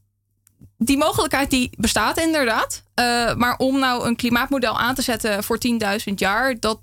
[0.77, 2.83] die mogelijkheid die bestaat inderdaad.
[2.95, 5.59] Uh, maar om nou een klimaatmodel aan te zetten voor
[6.07, 6.81] 10.000 jaar, dat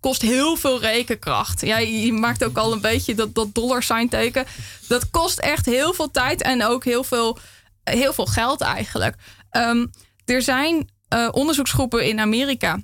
[0.00, 1.60] kost heel veel rekenkracht.
[1.60, 4.46] Ja, je maakt ook al een beetje dat, dat dollar sign teken.
[4.88, 7.38] Dat kost echt heel veel tijd en ook heel veel,
[7.84, 9.16] heel veel geld eigenlijk.
[9.50, 9.90] Um,
[10.24, 12.80] er zijn uh, onderzoeksgroepen in Amerika.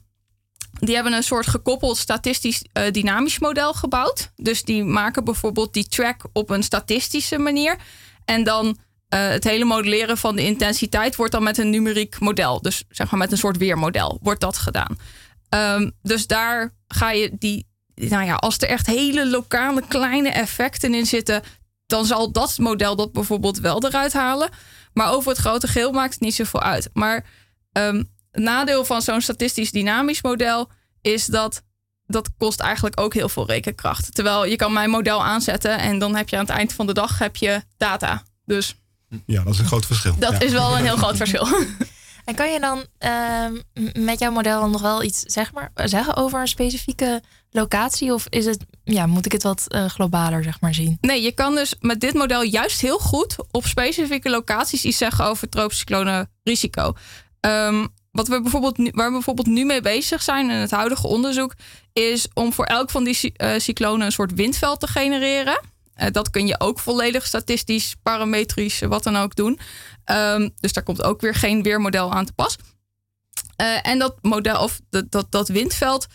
[0.80, 4.30] Die hebben een soort gekoppeld statistisch uh, dynamisch model gebouwd.
[4.36, 7.76] Dus die maken bijvoorbeeld die track op een statistische manier.
[8.24, 8.72] En dan uh,
[9.28, 12.62] het hele modelleren van de intensiteit wordt dan met een numeriek model.
[12.62, 14.98] Dus zeg maar met een soort weermodel wordt dat gedaan.
[15.50, 20.94] Um, dus daar ga je die, nou ja, als er echt hele lokale kleine effecten
[20.94, 21.42] in zitten,
[21.86, 24.50] dan zal dat model dat bijvoorbeeld wel eruit halen.
[24.92, 26.90] Maar over het grote geheel maakt het niet zoveel uit.
[26.92, 27.24] Maar
[27.72, 31.62] um, het nadeel van zo'n statistisch dynamisch model is dat
[32.06, 34.14] dat kost eigenlijk ook heel veel rekenkracht.
[34.14, 36.94] Terwijl je kan mijn model aanzetten en dan heb je aan het eind van de
[36.94, 38.22] dag heb je data.
[38.44, 38.76] Dus
[39.26, 40.14] ja, dat is een groot verschil.
[40.18, 41.46] Dat is wel een heel groot verschil.
[42.28, 46.40] En kan je dan uh, met jouw model nog wel iets zeg maar, zeggen over
[46.40, 48.12] een specifieke locatie?
[48.12, 50.98] Of is het, ja, moet ik het wat uh, globaler zeg maar, zien?
[51.00, 55.24] Nee, je kan dus met dit model juist heel goed op specifieke locaties iets zeggen
[55.24, 56.92] over tropische cyclonen risico.
[57.40, 61.54] Um, wat we bijvoorbeeld waar we bijvoorbeeld nu mee bezig zijn in het huidige onderzoek,
[61.92, 65.60] is om voor elk van die uh, cyclonen een soort windveld te genereren.
[65.96, 69.58] Uh, dat kun je ook volledig statistisch, parametrisch, wat dan ook doen.
[70.10, 72.56] Um, dus daar komt ook weer geen weermodel aan te pas.
[73.60, 76.06] Uh, en dat model, of dat, dat, dat windveld,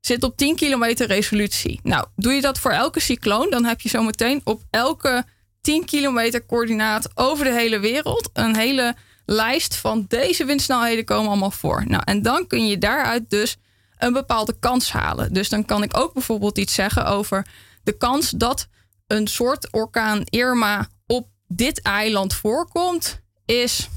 [0.00, 1.80] zit op 10 kilometer resolutie.
[1.82, 5.24] Nou, doe je dat voor elke cycloon, dan heb je zometeen op elke
[5.60, 11.50] 10 kilometer coördinaat over de hele wereld een hele lijst van deze windsnelheden komen allemaal
[11.50, 11.84] voor.
[11.86, 13.56] Nou, en dan kun je daaruit dus
[13.98, 15.32] een bepaalde kans halen.
[15.32, 17.46] Dus dan kan ik ook bijvoorbeeld iets zeggen over
[17.82, 18.68] de kans dat
[19.06, 23.88] een soort orkaan Irma op dit eiland voorkomt, is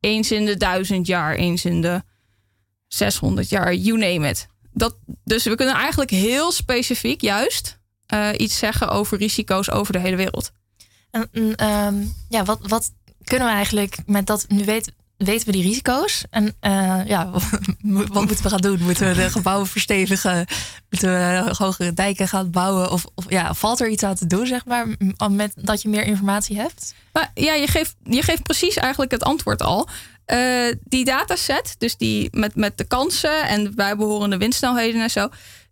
[0.00, 2.02] eens in de duizend jaar, eens in de
[2.88, 4.48] 600 jaar, you name it.
[4.72, 7.78] Dat, dus we kunnen eigenlijk heel specifiek juist
[8.14, 10.52] uh, iets zeggen over risico's over de hele wereld.
[11.10, 11.28] En,
[11.66, 12.92] um, ja, wat, wat
[13.24, 16.24] kunnen we eigenlijk met dat, nu weten, weten we die risico's.
[16.30, 17.30] En uh, ja,
[18.12, 18.82] wat moeten we gaan doen?
[18.82, 20.46] Moeten we de gebouwen verstevigen?
[20.90, 22.90] Moeten we hogere dijken gaan bouwen?
[22.90, 24.86] Of, of ja, valt er iets aan te doen, zeg maar,
[25.30, 26.94] met dat je meer informatie hebt?
[27.12, 29.88] Maar ja, je geeft, je geeft precies eigenlijk het antwoord al.
[30.26, 35.28] Uh, die dataset, dus die met, met de kansen en bijbehorende windsnelheden en zo,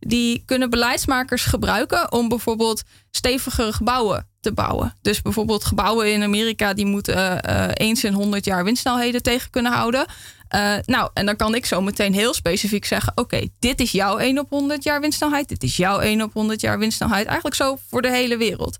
[0.06, 4.96] die kunnen beleidsmakers gebruiken om bijvoorbeeld stevigere gebouwen te bouwen.
[5.02, 9.72] Dus bijvoorbeeld gebouwen in Amerika die moeten uh, eens in 100 jaar windsnelheden tegen kunnen
[9.72, 10.06] houden.
[10.54, 14.18] Uh, nou, en dan kan ik zo meteen heel specifiek zeggen: Oké, dit is jouw
[14.18, 15.48] 1 op 100 jaar windsnelheid.
[15.48, 17.26] Dit is jouw 1 op 100 jaar windsnelheid.
[17.26, 18.78] Eigenlijk zo voor de hele wereld.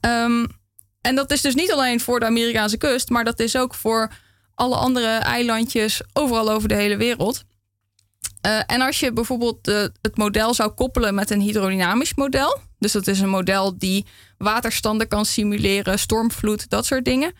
[0.00, 0.46] Um,
[1.00, 4.12] en dat is dus niet alleen voor de Amerikaanse kust, maar dat is ook voor
[4.54, 7.44] alle andere eilandjes overal over de hele wereld.
[8.42, 9.66] Uh, en als je bijvoorbeeld
[10.02, 14.06] het model zou koppelen met een hydrodynamisch model, dus dat is een model die
[14.38, 17.32] waterstanden kan simuleren, stormvloed, dat soort dingen,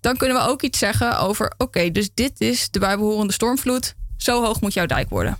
[0.00, 4.44] dan kunnen we ook iets zeggen over: oké, dus dit is de bijbehorende stormvloed, zo
[4.44, 5.38] hoog moet jouw dijk worden.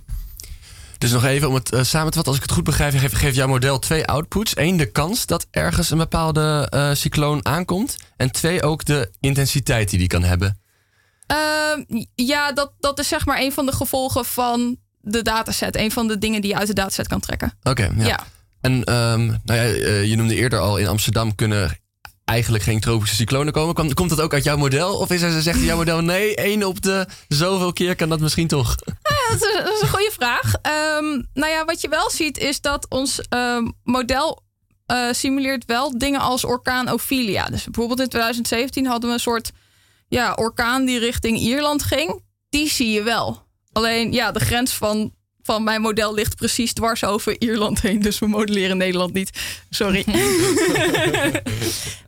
[0.97, 3.15] Dus nog even om het uh, samen te vatten, als ik het goed begrijp, geeft,
[3.15, 4.57] geeft jouw model twee outputs.
[4.57, 7.95] Eén, de kans dat ergens een bepaalde uh, cycloon aankomt.
[8.17, 10.59] En twee, ook de intensiteit die die kan hebben.
[11.31, 15.75] Uh, ja, dat, dat is zeg maar een van de gevolgen van de dataset.
[15.75, 17.53] Een van de dingen die je uit de dataset kan trekken.
[17.63, 18.05] Oké, ja.
[18.05, 18.19] ja.
[18.61, 21.79] En um, nou ja, uh, je noemde eerder al, in Amsterdam kunnen
[22.25, 23.93] eigenlijk geen tropische cyclonen komen.
[23.93, 24.97] Komt, dat ook uit jouw model?
[24.97, 28.47] Of is er, zegt jouw model nee, één op de zoveel keer kan dat misschien
[28.47, 28.75] toch?
[28.85, 28.93] Ja,
[29.29, 30.53] dat, is, dat, is, een goede vraag.
[30.97, 34.43] Um, nou ja, wat je wel ziet is dat ons um, model
[34.91, 37.45] uh, simuleert wel dingen als orkaan Ophelia.
[37.45, 39.51] Dus bijvoorbeeld in 2017 hadden we een soort
[40.07, 42.23] ja, orkaan die richting Ierland ging.
[42.49, 43.47] Die zie je wel.
[43.71, 48.01] Alleen ja, de grens van, van mijn model ligt precies dwars over Ierland heen.
[48.01, 49.39] Dus we modelleren Nederland niet.
[49.69, 50.05] Sorry.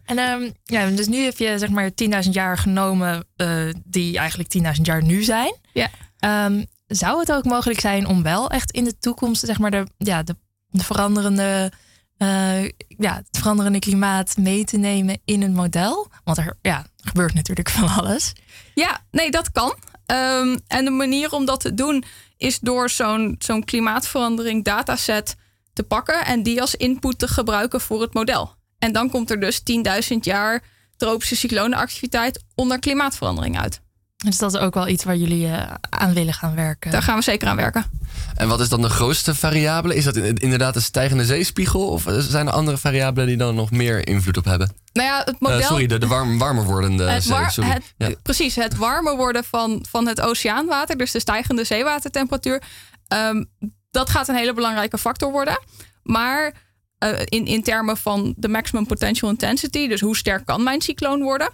[0.06, 1.92] en um, ja, dus nu heb je zeg maar
[2.24, 5.56] 10.000 jaar genomen uh, die eigenlijk 10.000 jaar nu zijn.
[5.74, 5.90] Ja.
[6.46, 9.88] Um, zou het ook mogelijk zijn om wel echt in de toekomst zeg maar de,
[9.98, 10.36] ja, de,
[10.70, 11.72] de veranderende
[12.18, 16.08] uh, ja, het veranderende klimaat mee te nemen in een model?
[16.24, 18.34] Want er ja, gebeurt natuurlijk van alles.
[18.74, 19.74] Ja, nee, dat kan.
[20.12, 22.04] Um, en de manier om dat te doen
[22.38, 25.36] is door zo'n zo'n klimaatverandering dataset
[25.74, 28.56] te pakken en die als input te gebruiken voor het model.
[28.80, 29.62] En dan komt er dus
[30.12, 30.64] 10.000 jaar
[30.98, 33.82] tropische cyclonenactiviteit onder klimaatverandering uit.
[34.18, 36.92] Dus dat is ook wel iets waar jullie uh, aan willen gaan werken.
[36.92, 37.86] Daar gaan we zeker aan werken.
[38.36, 39.96] En wat is dan de grootste variabele?
[39.96, 41.88] Is dat inderdaad de stijgende zeespiegel?
[41.88, 44.72] Of zijn er andere variabelen die dan nog meer invloed op hebben?
[44.94, 45.62] Nou ja, het model...
[45.62, 47.50] sorry, de, de warm, warmer wordende het zee.
[47.50, 47.82] Sorry.
[47.98, 52.62] Het, Precies, het warmer worden van, van het oceaanwater, dus de stijgende zeewatertemperatuur.
[53.08, 53.50] Um,
[53.92, 55.60] dat gaat een hele belangrijke factor worden.
[56.04, 56.54] Maar
[57.04, 61.22] uh, in, in termen van de maximum potential intensity, dus hoe sterk kan mijn cycloon
[61.22, 61.50] worden?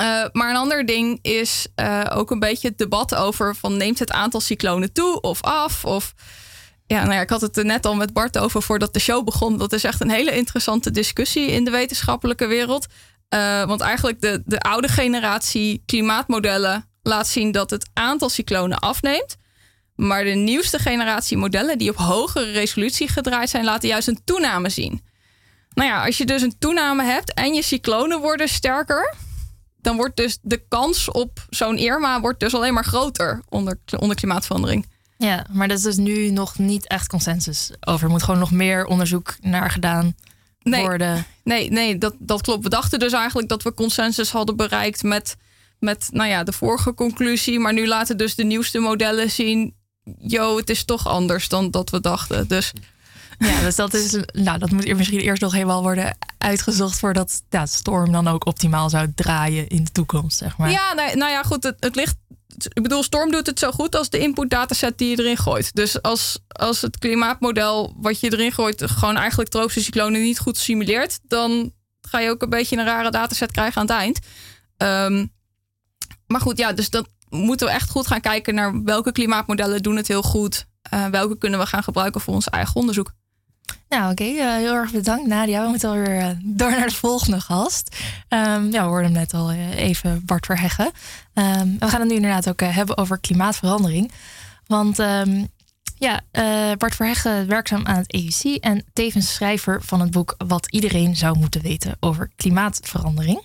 [0.00, 3.98] Uh, maar een ander ding is uh, ook een beetje het debat over van neemt
[3.98, 5.84] het aantal cyclonen toe of af?
[5.84, 6.14] Of
[6.86, 9.24] ja, nou ja, ik had het er net al met Bart over voordat de show
[9.24, 9.58] begon.
[9.58, 12.86] Dat is echt een hele interessante discussie in de wetenschappelijke wereld.
[13.34, 19.36] Uh, want eigenlijk de, de oude generatie klimaatmodellen laat zien dat het aantal cyclonen afneemt.
[19.94, 24.68] Maar de nieuwste generatie modellen die op hogere resolutie gedraaid zijn, laten juist een toename
[24.68, 25.02] zien.
[25.74, 29.14] Nou ja, als je dus een toename hebt en je cyclonen worden sterker,
[29.82, 34.16] dan wordt dus de kans op zo'n Irma wordt dus alleen maar groter onder, onder
[34.16, 34.86] klimaatverandering.
[35.16, 38.04] Ja, maar dat is dus nu nog niet echt consensus over.
[38.04, 40.14] Er moet gewoon nog meer onderzoek naar gedaan
[40.62, 41.26] nee, worden.
[41.44, 42.62] Nee, nee dat, dat klopt.
[42.62, 45.36] We dachten dus eigenlijk dat we consensus hadden bereikt met,
[45.78, 47.58] met nou ja, de vorige conclusie.
[47.58, 49.74] Maar nu laten dus de nieuwste modellen zien.
[50.18, 52.48] Yo, het is toch anders dan dat we dachten.
[52.48, 52.72] Dus
[53.48, 54.16] ja, dus dat is.
[54.32, 58.90] Nou, dat moet misschien eerst nog helemaal worden uitgezocht voordat ja, Storm dan ook optimaal
[58.90, 60.70] zou draaien in de toekomst, zeg maar.
[60.70, 61.74] Ja, nou, nou ja, goed.
[61.78, 62.16] Het, ligt.
[62.72, 65.74] Ik bedoel, Storm doet het zo goed als de input dataset die je erin gooit.
[65.74, 70.56] Dus als, als het klimaatmodel wat je erin gooit, gewoon eigenlijk tropische cyclonen niet goed
[70.56, 74.18] simuleert, dan ga je ook een beetje een rare dataset krijgen aan het eind.
[74.76, 75.32] Um,
[76.26, 79.96] maar goed, ja, dus dat moeten we echt goed gaan kijken naar welke klimaatmodellen doen
[79.96, 80.66] het heel goed.
[80.94, 83.12] Uh, welke kunnen we gaan gebruiken voor ons eigen onderzoek.
[83.88, 84.22] Nou, oké.
[84.22, 84.34] Okay.
[84.34, 85.62] Uh, heel erg bedankt, Nadia.
[85.62, 87.96] We moeten alweer uh, door naar de volgende gast.
[88.28, 90.90] Um, ja, we hoorden hem net al uh, even Bart Verheggen.
[91.34, 94.12] Um, we gaan het nu inderdaad ook hebben over klimaatverandering.
[94.66, 95.48] Want um,
[95.98, 96.20] ja,
[96.76, 101.38] Bart Verheggen werkzaam aan het EUC en tevens schrijver van het boek Wat iedereen zou
[101.38, 103.44] moeten weten over klimaatverandering.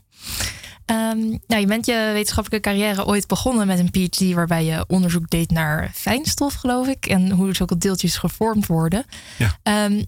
[0.85, 5.29] Um, nou, je bent je wetenschappelijke carrière ooit begonnen met een PhD waarbij je onderzoek
[5.29, 9.05] deed naar fijnstof, geloof ik, en hoe zulke deeltjes gevormd worden.
[9.37, 9.85] Ja.
[9.85, 10.05] Um,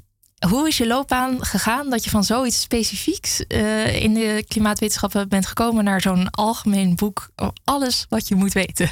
[0.49, 5.45] hoe is je loopbaan gegaan dat je van zoiets specifieks uh, in de klimaatwetenschappen bent
[5.45, 7.29] gekomen naar zo'n algemeen boek,
[7.63, 8.89] alles wat je moet weten?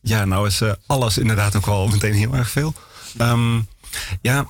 [0.00, 2.74] Ja, nou is uh, alles inderdaad ook wel meteen heel erg veel.
[3.20, 3.68] Um,
[4.20, 4.46] ja,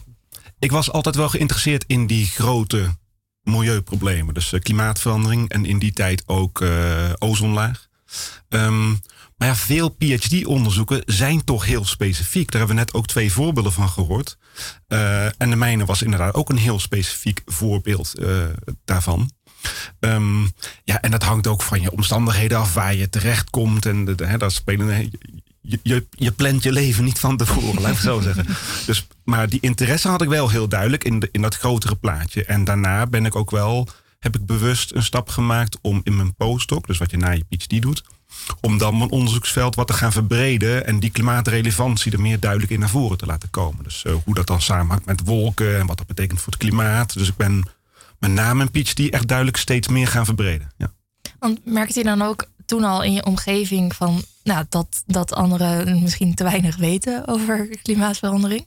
[0.59, 2.97] ik was altijd wel geïnteresseerd in die grote
[3.43, 4.35] milieuproblemen.
[4.35, 6.65] Dus uh, klimaatverandering en in die tijd ook
[7.19, 7.87] ozonlaag.
[8.49, 9.01] Um,
[9.37, 12.51] maar ja, veel PhD-onderzoeken zijn toch heel specifiek.
[12.51, 14.39] Daar hebben we net ook twee voorbeelden van gehoord.
[14.89, 18.45] Uh, en de mijne was inderdaad ook een heel specifiek voorbeeld uh,
[18.85, 19.31] daarvan.
[20.01, 20.53] Um,
[20.85, 23.87] ja, en dat hangt ook van je omstandigheden af, waar je terechtkomt.
[23.87, 25.11] En dat spelen.
[25.61, 28.47] Je, je, je plant je leven niet van tevoren, laat ik zo zeggen.
[28.87, 32.45] Dus, maar die interesse had ik wel heel duidelijk in, in dat grotere plaatje.
[32.45, 36.35] En daarna ben ik ook wel, heb ik bewust een stap gemaakt om in mijn
[36.35, 38.05] postdoc, dus wat je na je PhD doet,
[38.61, 42.81] om dan mijn onderzoeksveld wat te gaan verbreden en die klimaatrelevantie er meer duidelijk in
[42.81, 43.85] naar voren te laten komen.
[43.85, 47.13] Dus uh, hoe dat dan samenhangt met wolken en wat dat betekent voor het klimaat.
[47.13, 47.69] Dus ik ben
[48.19, 50.73] met name een die echt duidelijk steeds meer gaan verbreden.
[50.77, 50.93] Ja.
[51.39, 56.03] Want merkte je dan ook toen al in je omgeving van nou, dat, dat anderen
[56.03, 58.67] misschien te weinig weten over klimaatverandering?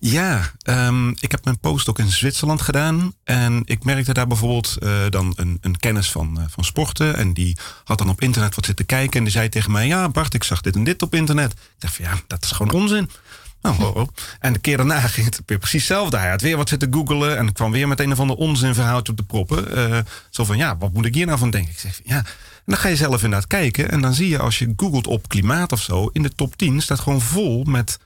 [0.00, 3.14] Ja, um, ik heb mijn postdoc in Zwitserland gedaan.
[3.24, 7.16] En ik merkte daar bijvoorbeeld uh, dan een, een, kennis van, uh, van sporten.
[7.16, 9.18] En die had dan op internet wat zitten kijken.
[9.18, 11.52] En die zei tegen mij: Ja, Bart, ik zag dit en dit op internet.
[11.52, 13.10] Ik dacht van ja, dat is gewoon onzin.
[13.62, 14.08] Oh.
[14.40, 16.16] En de keer daarna ging het weer precies hetzelfde.
[16.16, 19.18] Hij had weer wat zitten googelen en kwam weer met een of ander onzinverhaaltje op
[19.18, 19.78] de proppen.
[19.78, 19.98] Uh,
[20.30, 21.72] zo van, ja, wat moet ik hier nou van denken?
[21.72, 22.24] Ik zeg, ja, en
[22.72, 23.90] dan ga je zelf inderdaad kijken.
[23.90, 26.82] En dan zie je als je googelt op klimaat of zo, in de top 10
[26.82, 27.98] staat gewoon vol met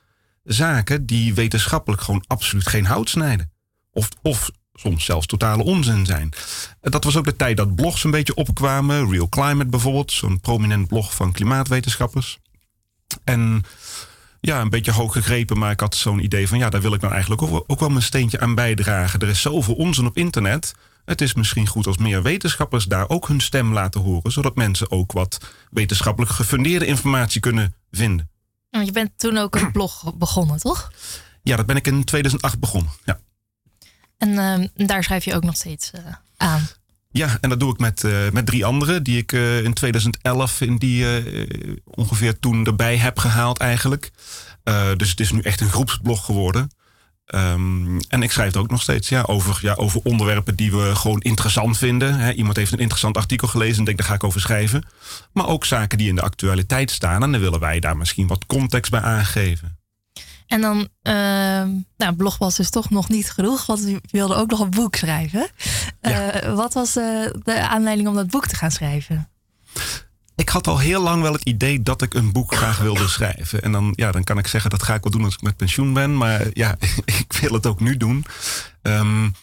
[0.48, 3.52] zaken die wetenschappelijk gewoon absoluut geen hout snijden.
[3.92, 6.32] Of, of soms zelfs totale onzin zijn.
[6.80, 9.10] Dat was ook de tijd dat blogs een beetje opkwamen.
[9.10, 12.38] Real Climate bijvoorbeeld, zo'n prominent blog van klimaatwetenschappers.
[13.24, 13.64] En
[14.40, 17.00] ja, een beetje hoog gegrepen, maar ik had zo'n idee van ja, daar wil ik
[17.00, 19.20] nou eigenlijk ook, ook wel mijn steentje aan bijdragen.
[19.20, 20.74] Er is zoveel onzin op internet.
[21.04, 24.90] Het is misschien goed als meer wetenschappers daar ook hun stem laten horen, zodat mensen
[24.90, 25.38] ook wat
[25.70, 28.30] wetenschappelijk gefundeerde informatie kunnen vinden.
[28.70, 30.92] Want je bent toen ook een blog begonnen, toch?
[31.42, 32.92] Ja, dat ben ik in 2008 begonnen.
[33.04, 33.20] Ja.
[34.18, 36.00] En uh, daar schrijf je ook nog steeds uh,
[36.36, 36.68] aan.
[37.10, 40.60] Ja, en dat doe ik met, uh, met drie anderen die ik uh, in 2011
[40.60, 41.06] in die
[41.84, 44.10] ongeveer toen erbij heb gehaald eigenlijk.
[44.96, 46.70] dus het is nu echt een groepsblog geworden.
[47.34, 50.94] Um, en ik schrijf er ook nog steeds ja, over, ja, over onderwerpen die we
[50.94, 52.34] gewoon interessant vinden.
[52.34, 54.86] iemand heeft een interessant artikel gelezen en denkt, daar ga ik over schrijven.
[55.32, 57.22] Maar ook zaken die in de actualiteit staan.
[57.22, 59.78] En dan willen wij daar misschien wat context bij aangeven.
[60.46, 61.14] En dan, uh,
[61.96, 64.96] nou, blog was dus toch nog niet genoeg, want u wilde ook nog een boek
[64.96, 65.48] schrijven.
[66.02, 69.28] Uh, wat was uh, de aanleiding om dat boek te gaan schrijven?
[70.38, 73.62] Ik had al heel lang wel het idee dat ik een boek graag wilde schrijven.
[73.62, 75.56] En dan, ja, dan kan ik zeggen dat ga ik wel doen als ik met
[75.56, 76.16] pensioen ben.
[76.16, 78.24] Maar ja, ik wil het ook nu doen.
[78.82, 79.34] Um,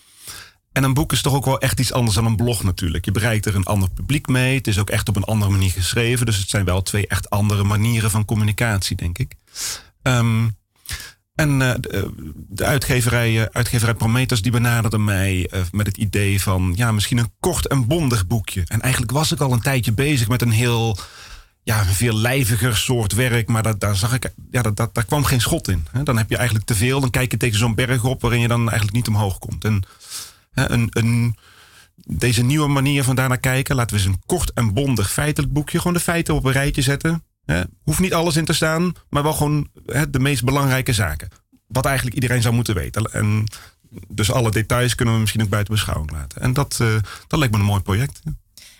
[0.71, 3.05] en een boek is toch ook wel echt iets anders dan een blog natuurlijk.
[3.05, 4.55] Je bereikt er een ander publiek mee.
[4.55, 6.25] Het is ook echt op een andere manier geschreven.
[6.25, 9.33] Dus het zijn wel twee echt andere manieren van communicatie, denk ik.
[10.01, 10.57] Um,
[11.35, 12.11] en uh, de,
[12.49, 17.31] de, uitgeverij, uh, uitgeverij Prometheus die benaderde mij met het idee van ja, misschien een
[17.39, 18.63] kort en bondig boekje.
[18.67, 20.97] En eigenlijk was ik al een tijdje bezig met een heel
[21.65, 23.47] ja, veel lijviger soort werk.
[23.47, 25.87] Maar dat, daar zag ik, ja, dat, dat, daar kwam geen schot in.
[26.03, 26.99] Dan heb je eigenlijk te veel.
[26.99, 29.63] Dan kijk je tegen zo'n berg op waarin je dan eigenlijk niet omhoog komt.
[29.63, 29.83] En
[30.53, 31.35] een, een,
[31.95, 33.75] deze nieuwe manier van daarnaar kijken.
[33.75, 35.77] Laten we eens een kort en bondig feitelijk boekje.
[35.77, 37.23] Gewoon de feiten op een rijtje zetten.
[37.45, 39.67] He, hoeft niet alles in te staan, maar wel gewoon
[40.09, 41.29] de meest belangrijke zaken.
[41.67, 43.03] Wat eigenlijk iedereen zou moeten weten.
[43.03, 43.43] En
[44.07, 46.41] dus alle details kunnen we misschien ook buiten beschouwing laten.
[46.41, 46.93] En dat, uh,
[47.27, 48.21] dat lijkt me een mooi project.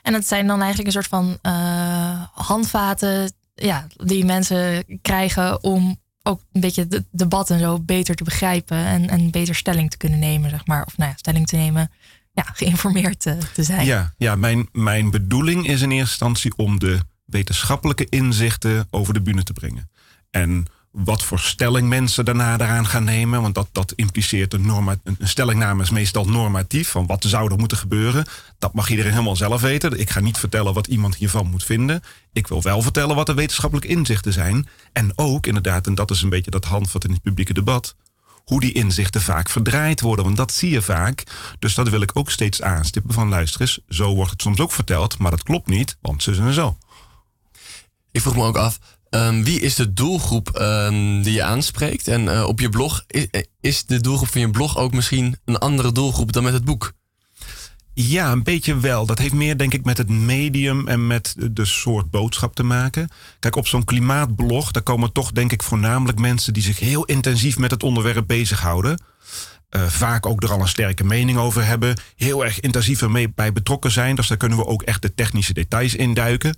[0.02, 5.98] En het zijn dan eigenlijk een soort van uh, handvaten ja, die mensen krijgen om
[6.24, 9.98] ook een beetje het debat en zo beter te begrijpen en, en beter stelling te
[9.98, 10.86] kunnen nemen, zeg maar.
[10.86, 11.92] Of nou ja, stelling te nemen,
[12.34, 13.86] ja, geïnformeerd te, te zijn.
[13.86, 17.00] Ja, ja mijn, mijn bedoeling is in eerste instantie om de
[17.36, 19.90] wetenschappelijke inzichten over de bühne te brengen.
[20.32, 23.42] En wat voor stelling mensen daarna eraan gaan nemen.
[23.42, 26.90] Want dat, dat impliceert een, norma, een stellingname is meestal normatief.
[26.90, 28.26] Van wat zou er moeten gebeuren.
[28.60, 30.00] Dat mag iedereen helemaal zelf weten.
[30.00, 32.04] Ik ga niet vertellen wat iemand hiervan moet vinden.
[32.34, 34.68] Ik wil wel vertellen wat de wetenschappelijke inzichten zijn.
[34.94, 37.96] En ook inderdaad, en dat is een beetje dat handvat in het publieke debat.
[38.44, 40.26] Hoe die inzichten vaak verdraaid worden.
[40.26, 41.24] Want dat zie je vaak.
[41.60, 43.80] Dus dat wil ik ook steeds aanstippen van luister eens.
[43.90, 45.18] Zo wordt het soms ook verteld.
[45.18, 45.98] Maar dat klopt niet.
[46.02, 46.78] Want ze zijn zo.
[48.16, 52.08] Ik vroeg me ook af, Um, wie is de doelgroep um, die je aanspreekt?
[52.08, 53.28] En uh, op je blog, is,
[53.62, 56.94] is, de doelgroep van je blog ook misschien een andere doelgroep dan met het boek?
[57.94, 59.06] Ja, een beetje wel.
[59.06, 63.10] Dat heeft meer, denk ik, met het medium en met de soort boodschap te maken.
[63.40, 67.58] Kijk, op zo'n klimaatblog, daar komen toch, denk ik, voornamelijk mensen die zich heel intensief
[67.58, 69.02] met het onderwerp bezighouden.
[69.70, 72.00] Uh, vaak ook er al een sterke mening over hebben.
[72.16, 74.16] Heel erg intensief ermee bij betrokken zijn.
[74.16, 76.58] Dus daar kunnen we ook echt de technische details induiken.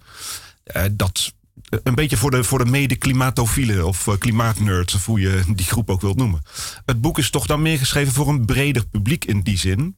[0.76, 1.36] Uh, dat
[1.70, 5.89] een beetje voor de, voor de mede-klimatofielen of uh, klimaatnerds, of hoe je die groep
[5.89, 6.41] ook wilt noemen.
[6.86, 9.97] Het boek is toch dan meer geschreven voor een breder publiek in die zin.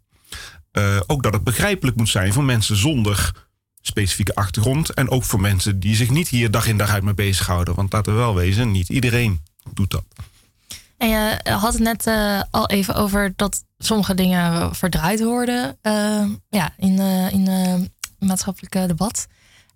[0.71, 3.47] Uh, ook dat het begrijpelijk moet zijn voor mensen zonder
[3.81, 4.93] specifieke achtergrond.
[4.93, 7.75] En ook voor mensen die zich niet hier dag in dag uit mee bezighouden.
[7.75, 9.41] Want laten we wel wezen, niet iedereen
[9.73, 10.03] doet dat.
[10.97, 15.77] En je had het net uh, al even over dat sommige dingen verdraaid worden
[16.49, 16.99] ja, in,
[17.31, 19.27] in maatschappelijke debat.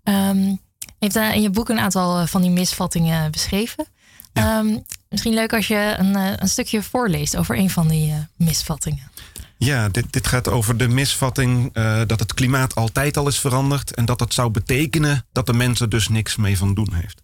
[0.03, 0.59] Um,
[1.03, 3.85] heeft uh, in je boek een aantal eh, van die misvattingen beschreven.
[4.33, 4.59] Ja.
[4.59, 9.11] Um, misschien leuk als je een, een, stukje voorleest over een van die uh, misvattingen.
[9.57, 13.95] Ja, dit, dit, gaat over de misvatting uh, dat het klimaat altijd al is veranderd.
[13.95, 17.21] En dat dat zou betekenen dat de mens er dus niks mee van doen heeft.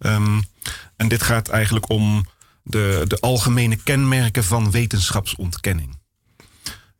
[0.00, 0.44] Um,
[0.96, 2.26] en dit gaat eigenlijk om
[2.62, 5.98] de, de algemene kenmerken van wetenschapsontkenning.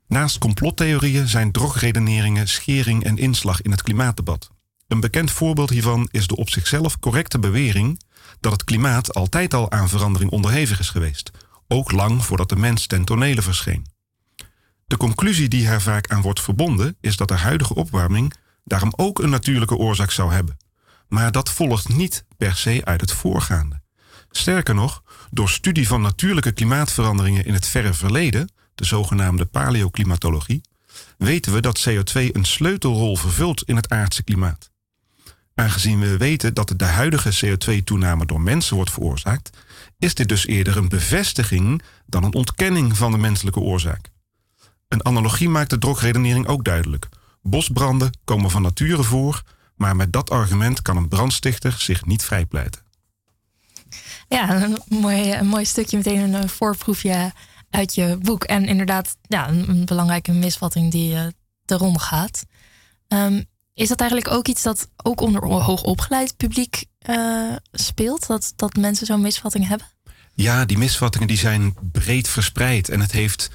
[0.07, 4.51] Naast complottheorieën zijn drogredeneringen schering en inslag in het klimaatdebat.
[4.89, 8.01] Een bekend voorbeeld hiervan is de op zichzelf correcte bewering
[8.41, 11.30] dat het klimaat altijd al aan verandering onderhevig is geweest,
[11.68, 13.87] ook lang voordat de mens ten tonele verscheen.
[14.87, 19.18] De conclusie die er vaak aan wordt verbonden is dat de huidige opwarming daarom ook
[19.18, 20.57] een natuurlijke oorzaak zou hebben.
[21.09, 23.82] Maar dat volgt niet per se uit het voorgaande.
[24.30, 30.61] Sterker nog, door studie van natuurlijke klimaatveranderingen in het verre verleden, de zogenaamde paleoclimatologie,
[31.18, 34.72] weten we dat CO2 een sleutelrol vervult in het aardse klimaat.
[35.55, 39.51] Aangezien we weten dat de huidige CO2-toename door mensen wordt veroorzaakt,
[39.99, 44.11] is dit dus eerder een bevestiging dan een ontkenning van de menselijke oorzaak.
[44.89, 47.09] Een analogie maakt de drogredenering ook duidelijk.
[47.43, 49.43] Bosbranden komen van nature voor,
[49.77, 52.83] maar met dat argument kan een brandstichter zich niet vrijpleiten.
[54.29, 57.33] Ja, een mooi, een mooi stukje meteen een voorproefje
[57.71, 58.45] uit je boek.
[58.45, 61.17] En inderdaad, ja, een, belangrijke misvatting die
[61.65, 62.45] te ronde gaat.
[63.09, 63.45] Um,
[63.75, 68.27] is dat eigenlijk ook iets dat ook onder hoogopgeleid publiek uh, speelt?
[68.27, 69.87] Dat, dat mensen zo'n misvatting hebben?
[70.35, 72.89] Ja, die misvattingen die zijn breed verspreid.
[72.89, 73.51] En het heeft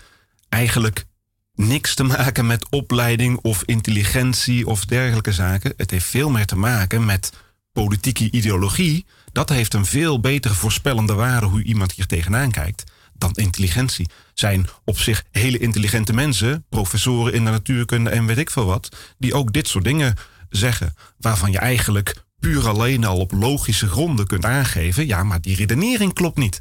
[0.50, 1.06] eigenlijk
[1.54, 5.74] niks te maken met opleiding of intelligentie of dergelijke zaken.
[5.78, 7.34] Het heeft veel meer te maken met
[7.72, 9.06] politieke ideologie.
[9.32, 14.10] Dat heeft een veel betere voorspellende waarde hoe iemand hier tegenaan kijkt dan intelligentie.
[14.40, 18.90] Zijn op zich hele intelligente mensen, professoren in de natuurkunde en weet ik veel wat,
[19.18, 20.16] die ook dit soort dingen
[20.50, 25.56] zeggen, waarvan je eigenlijk puur alleen al op logische gronden kunt aangeven, ja, maar die
[25.56, 26.60] redenering klopt niet.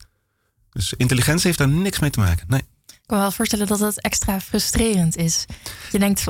[0.71, 2.47] Dus intelligentie heeft daar niks mee te maken.
[2.49, 2.61] Nee.
[2.87, 5.45] Ik kan me wel voorstellen dat het extra frustrerend is.
[5.91, 6.25] Je denkt,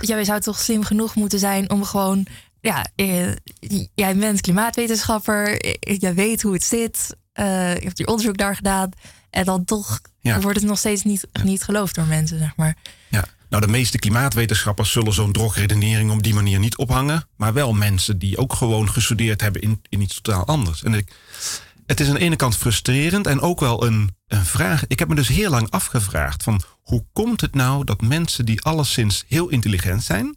[0.00, 2.26] jij zou toch slim genoeg moeten zijn om gewoon,
[2.60, 3.32] ja, eh,
[3.94, 8.56] jij bent klimaatwetenschapper, eh, jij weet hoe het zit, uh, je hebt je onderzoek daar
[8.56, 8.90] gedaan.
[9.32, 10.00] En dan toch
[10.40, 12.76] wordt het nog steeds niet, niet geloofd door mensen, zeg maar.
[13.08, 17.28] Ja, nou de meeste klimaatwetenschappers zullen zo'n drogredenering op die manier niet ophangen.
[17.36, 20.82] Maar wel mensen die ook gewoon gestudeerd hebben in, in iets totaal anders.
[20.82, 21.12] En ik,
[21.86, 24.86] het is aan de ene kant frustrerend en ook wel een, een vraag.
[24.86, 28.62] Ik heb me dus heel lang afgevraagd van hoe komt het nou dat mensen die
[28.62, 30.36] alleszins heel intelligent zijn,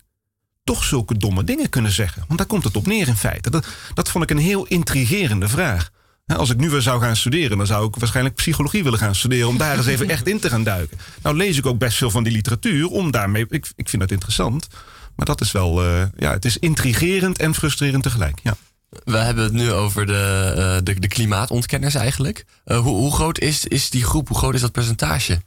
[0.64, 2.24] toch zulke domme dingen kunnen zeggen?
[2.28, 3.50] Want daar komt het op neer in feite.
[3.50, 5.92] Dat, dat vond ik een heel intrigerende vraag.
[6.26, 9.48] Als ik nu weer zou gaan studeren, dan zou ik waarschijnlijk psychologie willen gaan studeren.
[9.48, 10.98] Om daar eens even echt in te gaan duiken.
[11.22, 12.88] Nou lees ik ook best veel van die literatuur.
[12.88, 14.68] Om daarmee, ik, ik vind dat interessant.
[15.16, 18.40] Maar dat is wel, uh, ja, het is intrigerend en frustrerend tegelijk.
[18.44, 18.58] Ja.
[19.04, 22.46] We hebben het nu over de, uh, de, de, klimaatontkenners eigenlijk.
[22.66, 24.28] Uh, hoe, hoe groot is, is die groep?
[24.28, 25.42] Hoe groot is dat percentage?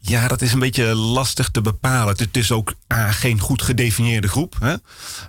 [0.00, 2.16] Ja, dat is een beetje lastig te bepalen.
[2.16, 4.56] Het is ook ah, geen goed gedefinieerde groep.
[4.60, 4.74] Hè?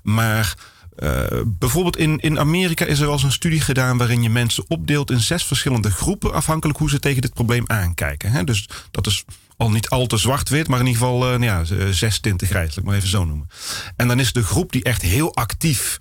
[0.03, 0.55] Maar
[1.03, 4.63] uh, bijvoorbeeld in, in Amerika is er al eens een studie gedaan waarin je mensen
[4.67, 8.31] opdeelt in zes verschillende groepen, afhankelijk hoe ze tegen dit probleem aankijken.
[8.31, 8.43] Hè?
[8.43, 9.25] Dus dat is
[9.57, 12.79] al niet al te zwart-wit, maar in ieder geval uh, nou ja, zes tinten grijs,
[12.79, 13.47] maar even zo noemen.
[13.95, 15.99] En dan is de groep die echt heel actief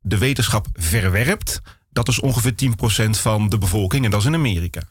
[0.00, 1.60] de wetenschap verwerpt,
[1.90, 2.54] dat is ongeveer
[3.06, 4.82] 10% van de bevolking en dat is in Amerika.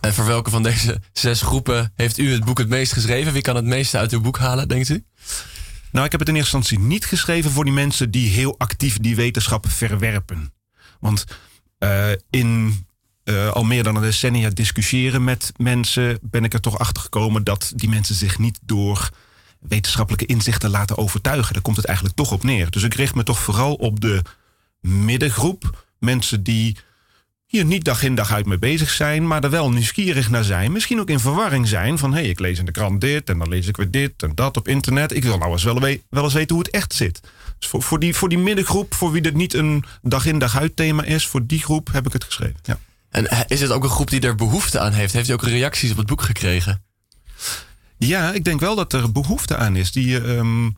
[0.00, 3.32] En voor welke van deze zes groepen heeft u het boek het meest geschreven?
[3.32, 5.04] Wie kan het meeste uit uw boek halen, denkt u?
[5.92, 8.98] Nou, ik heb het in eerste instantie niet geschreven voor die mensen die heel actief
[8.98, 10.52] die wetenschap verwerpen.
[11.00, 11.24] Want
[11.78, 12.84] uh, in
[13.24, 17.44] uh, al meer dan een decennia discussiëren met mensen, ben ik er toch achter gekomen
[17.44, 19.10] dat die mensen zich niet door
[19.60, 21.52] wetenschappelijke inzichten laten overtuigen.
[21.52, 22.70] Daar komt het eigenlijk toch op neer.
[22.70, 24.22] Dus ik richt me toch vooral op de
[24.80, 25.86] middengroep.
[25.98, 26.76] Mensen die
[27.52, 30.72] hier niet dag in dag uit mee bezig zijn, maar er wel nieuwsgierig naar zijn.
[30.72, 33.38] Misschien ook in verwarring zijn van hé, hey, ik lees in de krant dit en
[33.38, 35.14] dan lees ik weer dit en dat op internet.
[35.14, 37.20] Ik wil nou eens wel, wel eens weten hoe het echt zit.
[37.58, 40.58] Dus voor, voor, die, voor die middengroep, voor wie dit niet een dag in dag
[40.58, 42.56] uit thema is, voor die groep heb ik het geschreven.
[42.62, 42.78] Ja.
[43.10, 45.12] En is het ook een groep die er behoefte aan heeft?
[45.12, 46.82] Heeft u ook reacties op het boek gekregen?
[47.98, 49.92] Ja, ik denk wel dat er behoefte aan is.
[49.92, 50.70] Die, ehm,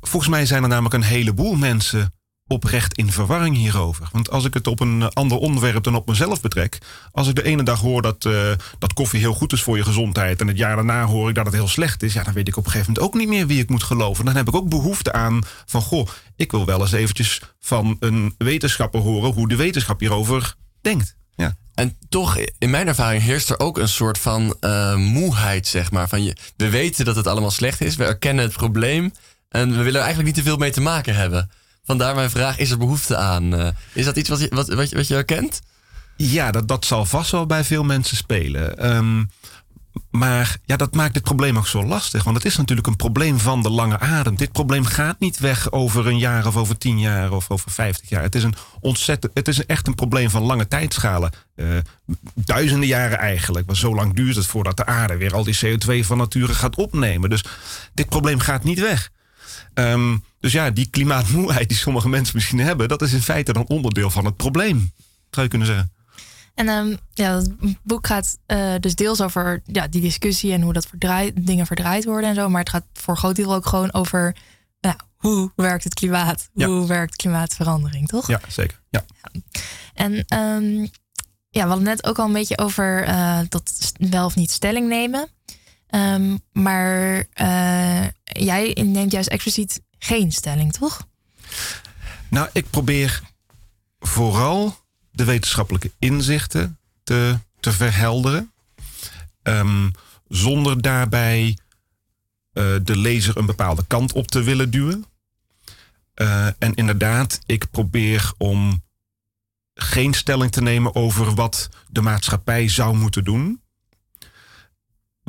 [0.00, 2.12] volgens mij zijn er namelijk een heleboel mensen
[2.50, 4.08] oprecht in verwarring hierover.
[4.12, 6.78] Want als ik het op een ander onderwerp dan op mezelf betrek.
[7.12, 9.84] Als ik de ene dag hoor dat, uh, dat koffie heel goed is voor je
[9.84, 10.40] gezondheid.
[10.40, 12.12] en het jaar daarna hoor ik dat het heel slecht is.
[12.12, 14.24] ja, dan weet ik op een gegeven moment ook niet meer wie ik moet geloven.
[14.24, 15.82] Dan heb ik ook behoefte aan van.
[15.82, 19.32] goh, ik wil wel eens eventjes van een wetenschapper horen.
[19.32, 21.16] hoe de wetenschap hierover denkt.
[21.34, 21.54] Ja.
[21.74, 26.08] En toch, in mijn ervaring, heerst er ook een soort van uh, moeheid, zeg maar.
[26.08, 29.12] Van je, we weten dat het allemaal slecht is, we erkennen het probleem.
[29.48, 31.50] En we willen er eigenlijk niet te veel mee te maken hebben.
[31.90, 33.54] Vandaar mijn vraag, is er behoefte aan?
[33.54, 35.60] Uh, is dat iets wat je, wat, wat, je, wat je herkent?
[36.16, 38.94] Ja, dat, dat zal vast wel bij veel mensen spelen.
[38.96, 39.30] Um,
[40.10, 42.24] maar ja, dat maakt dit probleem ook zo lastig.
[42.24, 44.36] Want het is natuurlijk een probleem van de lange adem.
[44.36, 48.08] Dit probleem gaat niet weg over een jaar of over tien jaar of over vijftig
[48.08, 48.22] jaar.
[48.22, 51.30] Het is een ontzettend, het is echt een probleem van lange tijdschalen.
[51.56, 51.66] Uh,
[52.34, 53.66] duizenden jaren eigenlijk.
[53.66, 56.76] Maar zo lang duurt het voordat de aarde weer al die CO2 van nature gaat
[56.76, 57.30] opnemen.
[57.30, 57.44] Dus
[57.94, 59.10] dit probleem gaat niet weg.
[59.74, 63.66] Um, dus ja, die klimaatmoeheid die sommige mensen misschien hebben, dat is in feite dan
[63.66, 64.92] onderdeel van het probleem,
[65.30, 65.92] zou je kunnen zeggen.
[66.54, 67.50] En um, ja, het
[67.82, 72.04] boek gaat uh, dus deels over ja, die discussie en hoe dat verdraaid, dingen verdraaid
[72.04, 72.48] worden en zo.
[72.48, 74.36] Maar het gaat voor groot deel ook gewoon over
[74.80, 76.48] nou, hoe werkt het klimaat?
[76.54, 78.26] Hoe werkt klimaatverandering, toch?
[78.26, 78.80] Ja, zeker.
[78.90, 79.04] Ja.
[79.22, 79.40] ja.
[79.94, 80.90] En um,
[81.50, 84.88] ja, we hadden net ook al een beetje over uh, dat wel of niet stelling
[84.88, 85.28] nemen.
[85.90, 91.06] Um, maar uh, jij neemt juist expliciet geen stelling, toch?
[92.28, 93.22] Nou, ik probeer
[93.98, 94.76] vooral
[95.10, 98.52] de wetenschappelijke inzichten te, te verhelderen.
[99.42, 99.92] Um,
[100.28, 101.58] zonder daarbij
[102.52, 105.04] uh, de lezer een bepaalde kant op te willen duwen.
[106.14, 108.82] Uh, en inderdaad, ik probeer om
[109.74, 113.59] geen stelling te nemen over wat de maatschappij zou moeten doen.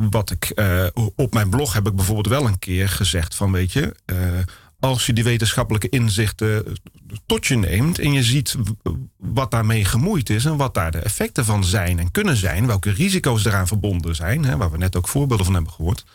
[0.09, 0.85] Wat ik uh,
[1.15, 3.95] op mijn blog heb ik bijvoorbeeld wel een keer gezegd van weet je,
[4.81, 6.65] als je die wetenschappelijke inzichten
[7.25, 8.55] tot je neemt en je ziet
[9.17, 12.91] wat daarmee gemoeid is en wat daar de effecten van zijn en kunnen zijn, welke
[12.91, 16.05] risico's eraan verbonden zijn, hè, waar we net ook voorbeelden van hebben gehoord,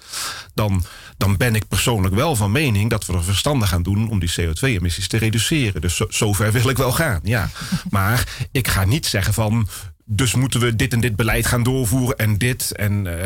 [0.55, 0.85] dan,
[1.17, 4.33] dan ben ik persoonlijk wel van mening dat we er verstandig gaan doen om die
[4.41, 5.81] CO2-emissies te reduceren.
[5.81, 7.51] Dus zo, zover wil ik wel gaan, ja.
[7.91, 9.69] Maar ik ga niet zeggen van
[10.07, 12.73] dus moeten we dit en dit beleid gaan doorvoeren en dit.
[12.73, 13.17] En uh,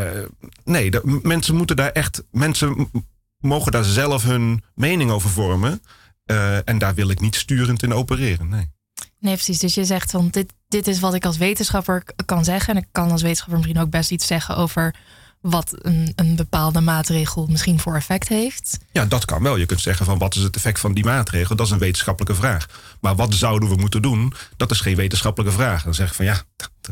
[0.64, 0.90] nee,
[1.22, 2.22] mensen moeten daar echt.
[2.30, 2.90] Mensen
[3.38, 5.82] mogen daar zelf hun mening over vormen.
[6.26, 8.48] Uh, en daar wil ik niet sturend in opereren.
[8.48, 8.70] Nee.
[9.18, 9.58] Nee, precies.
[9.58, 12.74] Dus je zegt van dit, dit is wat ik als wetenschapper kan zeggen.
[12.74, 14.94] En ik kan als wetenschapper misschien ook best iets zeggen over
[15.40, 18.78] wat een, een bepaalde maatregel misschien voor effect heeft.
[18.92, 19.56] Ja, dat kan wel.
[19.56, 21.56] Je kunt zeggen van wat is het effect van die maatregel?
[21.56, 22.66] Dat is een wetenschappelijke vraag.
[23.00, 24.32] Maar wat zouden we moeten doen?
[24.56, 25.82] Dat is geen wetenschappelijke vraag.
[25.82, 26.42] Dan zeg ik van ja,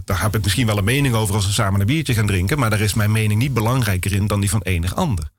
[0.05, 2.59] daar heb ik misschien wel een mening over als we samen een biertje gaan drinken.
[2.59, 5.31] Maar daar is mijn mening niet belangrijker in dan die van enig ander.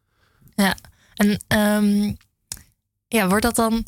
[0.55, 0.75] Ja,
[1.15, 2.17] en um,
[3.07, 3.85] ja, wordt dat dan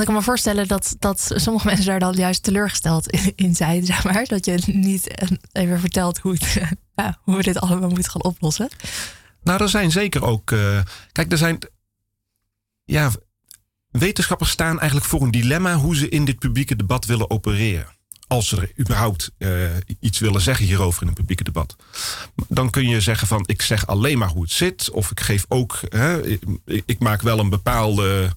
[0.00, 4.04] ik kan me voorstellen dat, dat sommige mensen daar dan juist teleurgesteld in, zijn, zeg
[4.04, 4.24] maar.
[4.24, 6.36] Dat je niet even vertelt hoe,
[7.24, 8.68] hoe we dit allemaal moeten gaan oplossen.
[9.42, 10.50] Nou, er zijn zeker ook.
[10.50, 10.80] Uh,
[11.12, 11.58] kijk, er zijn.
[12.84, 13.10] Ja,
[13.90, 17.98] wetenschappers staan eigenlijk voor een dilemma hoe ze in dit publieke debat willen opereren.
[18.26, 19.70] Als ze er überhaupt uh,
[20.00, 21.76] iets willen zeggen hierover in een publieke debat.
[22.48, 24.90] Dan kun je zeggen van ik zeg alleen maar hoe het zit.
[24.90, 25.80] Of ik geef ook.
[25.88, 26.26] Hè,
[26.64, 28.30] ik, maak wel een bepaalde.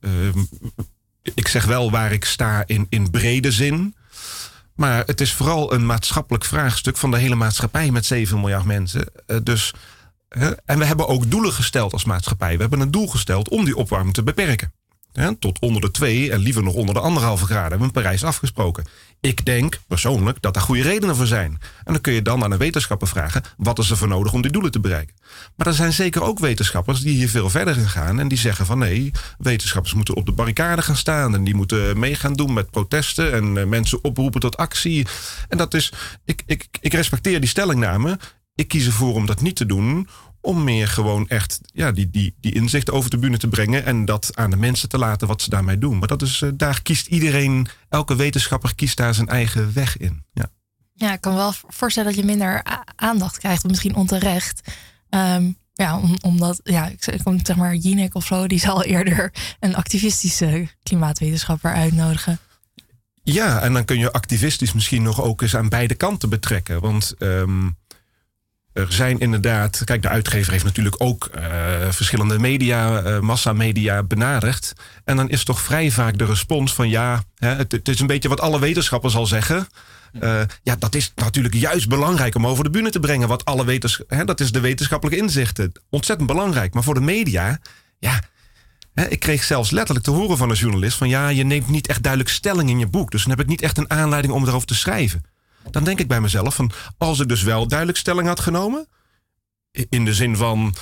[0.00, 0.10] Uh,
[1.34, 3.94] ik zeg wel waar ik sta in, in brede zin.
[4.74, 9.08] Maar het is vooral een maatschappelijk vraagstuk van de hele maatschappij met 7 miljard mensen.
[9.26, 9.72] Uh, dus,
[10.64, 12.54] en we hebben ook doelen gesteld als maatschappij.
[12.54, 14.72] We hebben een doel gesteld om die opwarming te beperken
[15.38, 18.24] tot onder de twee en liever nog onder de anderhalve graden hebben we in Parijs
[18.24, 18.84] afgesproken.
[19.20, 21.58] Ik denk persoonlijk dat daar goede redenen voor zijn.
[21.84, 24.42] En dan kun je dan aan een wetenschapper vragen: wat is er voor nodig om
[24.42, 25.14] die doelen te bereiken?
[25.56, 28.78] Maar er zijn zeker ook wetenschappers die hier veel verder gaan en die zeggen van
[28.78, 32.70] nee, wetenschappers moeten op de barricade gaan staan en die moeten mee gaan doen met
[32.70, 35.06] protesten en eh, mensen oproepen tot actie.
[35.48, 35.92] En dat is,
[36.24, 38.18] ik, ik, ik respecteer die stellingname.
[38.54, 40.08] Ik kies ervoor om dat niet te doen,
[40.44, 44.04] om meer gewoon echt ja, die, die, die inzicht over de bühne te brengen en
[44.04, 45.98] dat aan de mensen te laten wat ze daarmee doen.
[45.98, 50.24] Maar dat is, uh, daar kiest iedereen, elke wetenschapper kiest daar zijn eigen weg in.
[50.32, 50.46] Ja,
[50.92, 52.62] ja ik kan wel voorstellen dat je minder
[52.96, 54.72] aandacht krijgt, misschien onterecht.
[55.10, 59.32] Um, ja, om, omdat, ja, ik kom zeg maar Jinek of zo, die zal eerder
[59.60, 62.38] een activistische klimaatwetenschapper uitnodigen.
[63.22, 66.80] Ja, en dan kun je activistisch misschien nog ook eens aan beide kanten betrekken.
[66.80, 67.76] Want um,
[68.74, 71.42] er zijn inderdaad, kijk, de uitgever heeft natuurlijk ook uh,
[71.90, 74.72] verschillende media, uh, massamedia benaderd.
[75.04, 78.28] En dan is toch vrij vaak de respons van ja, hè, het, is een beetje
[78.28, 79.66] wat alle wetenschappers al zeggen.
[80.20, 83.28] Uh, ja, dat is natuurlijk juist belangrijk om over de bühne te brengen.
[83.28, 85.72] Wat alle wetenschappers, dat is de wetenschappelijke inzichten.
[85.90, 86.74] Ontzettend belangrijk.
[86.74, 87.58] Maar voor de media,
[87.98, 88.20] ja,
[88.94, 91.86] hè, ik kreeg zelfs letterlijk te horen van een journalist van ja, je neemt niet
[91.86, 93.10] echt duidelijk stelling in je boek.
[93.10, 95.32] Dus dan heb ik niet echt een aanleiding om erover te schrijven.
[95.70, 98.88] Dan denk ik bij mezelf van als ik dus wel duidelijk stelling had genomen.
[99.88, 100.74] In de zin van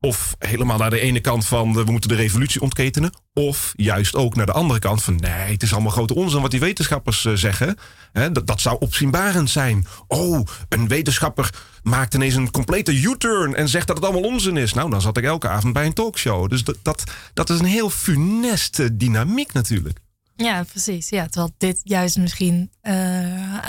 [0.00, 3.12] of helemaal naar de ene kant van we moeten de revolutie ontketenen.
[3.34, 6.50] Of juist ook naar de andere kant van nee, het is allemaal grote onzin wat
[6.50, 7.76] die wetenschappers uh, zeggen.
[8.12, 9.86] dat, dat zou opzienbarend zijn.
[10.06, 14.72] Oh, een wetenschapper maakt ineens een complete U-turn en zegt dat het allemaal onzin is.
[14.72, 16.48] Nou, dan zat ik elke avond bij een talkshow.
[16.48, 17.04] Dus dat,
[17.34, 19.98] dat is een heel funeste dynamiek natuurlijk.
[20.44, 21.08] Ja, precies.
[21.08, 22.94] Ja, terwijl dit juist misschien uh,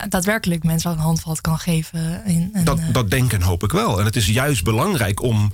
[0.10, 2.26] daadwerkelijk mensen een handvat kan geven.
[2.26, 2.86] In, dat, uh...
[2.92, 4.00] dat denken hoop ik wel.
[4.00, 5.52] En het is juist belangrijk om,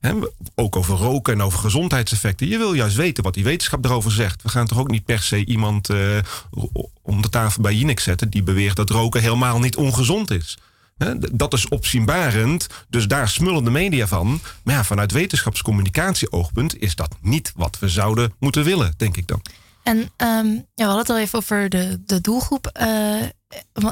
[0.00, 0.12] hè,
[0.54, 2.48] ook over roken en over gezondheidseffecten.
[2.48, 4.42] Je wil juist weten wat die wetenschap erover zegt.
[4.42, 6.18] We gaan toch ook niet per se iemand uh,
[7.02, 10.58] om de tafel bij Jinek zetten die beweert dat roken helemaal niet ongezond is.
[11.32, 14.40] Dat is opzienbarend, dus daar smullen de media van.
[14.62, 19.42] Maar ja, vanuit wetenschapscommunicatie-oogpunt is dat niet wat we zouden moeten willen, denk ik dan.
[19.88, 22.78] En um, ja, we hadden het al even over de, de doelgroep.
[22.80, 23.22] Uh,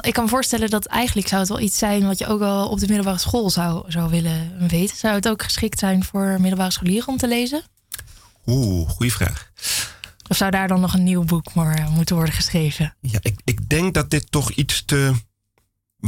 [0.00, 2.68] ik kan me voorstellen dat eigenlijk zou het wel iets zijn wat je ook al
[2.68, 4.96] op de middelbare school zou, zou willen weten.
[4.96, 7.62] Zou het ook geschikt zijn voor middelbare scholieren om te lezen?
[8.46, 9.50] Oeh, goede vraag.
[10.28, 12.96] Of zou daar dan nog een nieuw boek maar moeten worden geschreven?
[13.00, 15.12] Ja, ik, ik denk dat dit toch iets te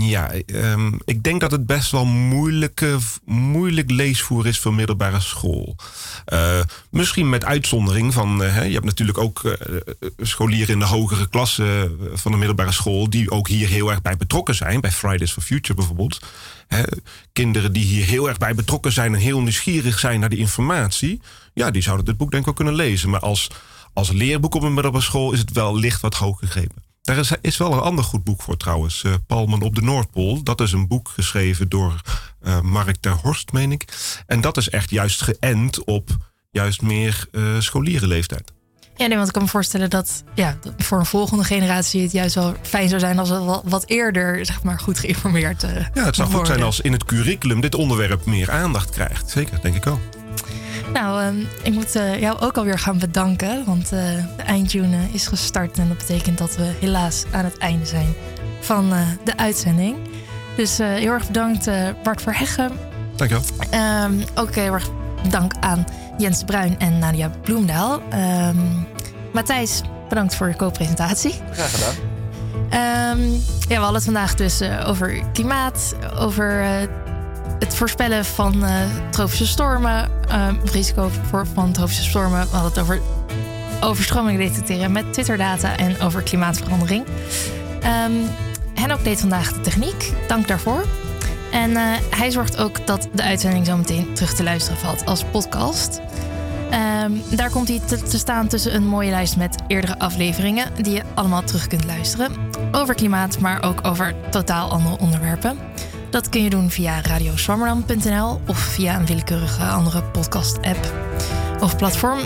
[0.01, 5.77] ja, um, ik denk dat het best wel moeilijke, moeilijk leesvoer is voor middelbare school.
[6.33, 9.53] Uh, misschien met uitzondering van, uh, je hebt natuurlijk ook uh,
[10.17, 14.17] scholieren in de hogere klassen van de middelbare school die ook hier heel erg bij
[14.17, 14.81] betrokken zijn.
[14.81, 16.21] Bij Fridays for Future bijvoorbeeld.
[17.33, 21.21] kinderen die hier heel erg bij betrokken zijn en heel nieuwsgierig zijn naar die informatie.
[21.55, 23.11] Ja, die zouden dit boek denk ik ook kunnen lezen.
[23.11, 23.51] Maar als,
[23.93, 26.88] als leerboek op een middelbare school is het wel licht wat hoog gegrepen.
[27.09, 29.03] Daar is, is wel een ander goed boek voor trouwens.
[29.03, 30.43] Uh, Palmen op de Noordpool.
[30.43, 32.01] Dat is een boek geschreven door
[32.43, 33.85] uh, Mark ter Horst, meen ik.
[34.27, 36.17] En dat is echt juist geënt op
[36.51, 38.53] juist meer uh, scholierenleeftijd.
[38.97, 42.35] Ja, nee, want ik kan me voorstellen dat ja, voor een volgende generatie het juist
[42.35, 46.17] wel fijn zou zijn als het wat eerder zeg maar, goed geïnformeerd uh, Ja, het
[46.17, 49.31] zou goed zijn als in het curriculum dit onderwerp meer aandacht krijgt.
[49.31, 50.01] Zeker, denk ik wel.
[50.93, 53.65] Nou, ehm, ik moet uh, jou ook alweer gaan bedanken.
[53.67, 53.91] Want uh,
[54.37, 55.79] de eindtune is gestart.
[55.79, 58.15] En dat betekent dat we helaas aan het einde zijn
[58.61, 59.97] van uh, de uitzending.
[60.57, 61.71] Dus heel erg bedankt
[62.03, 62.71] Bart Verheggen.
[63.17, 63.45] Dankjewel.
[64.05, 64.89] Um, ook heel erg
[65.31, 65.85] dank aan
[66.17, 68.03] Jens Bruin en Nadia Bloemdaal.
[68.49, 68.87] Um,
[69.33, 71.35] Matthijs, bedankt voor je co-presentatie.
[71.53, 71.95] Graag gedaan.
[72.71, 73.31] Ehm,
[73.69, 76.89] ja, we hadden het vandaag dus uh, over klimaat, over uh,
[77.59, 78.71] het voorspellen van uh,
[79.11, 82.41] tropische stormen, het risico voor, van tropische stormen.
[82.41, 83.01] We hadden het over
[83.81, 87.07] overstromingen detecteren met Twitter-data en over klimaatverandering.
[88.07, 88.29] Um,
[88.75, 90.85] Henok deed vandaag de techniek, dank daarvoor.
[91.51, 91.77] En
[92.11, 96.01] hij zorgt ook dat de uitzending zo meteen terug te luisteren valt als podcast.
[97.05, 101.03] Um, daar komt hij te, staan tussen een mooie lijst met eerdere afleveringen die je
[101.15, 102.33] allemaal terug kunt luisteren.
[102.73, 105.59] Over klimaat, maar ook over totaal andere onderwerpen.
[106.11, 110.93] Dat kun je doen via radioswammerdam.nl of via een willekeurige andere podcast-app
[111.61, 112.19] of platform.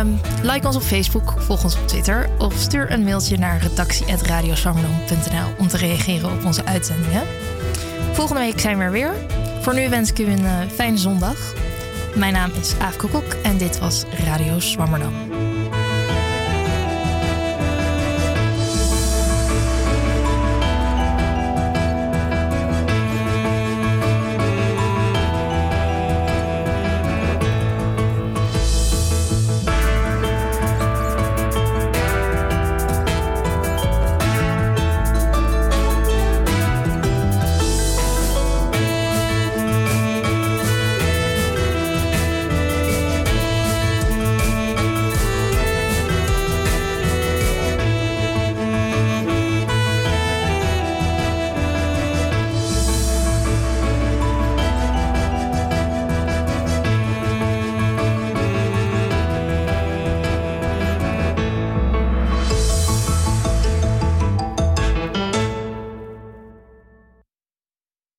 [0.00, 5.54] Um, like ons op Facebook, volg ons op Twitter of stuur een mailtje naar redactie.radioswammerdam.nl
[5.58, 7.22] om te reageren op onze uitzendingen.
[8.12, 9.14] Volgende week zijn we er weer.
[9.60, 11.36] Voor nu wens ik u een uh, fijne zondag.
[12.14, 15.31] Mijn naam is Aaf Koekok en dit was Radio Zwammerdam.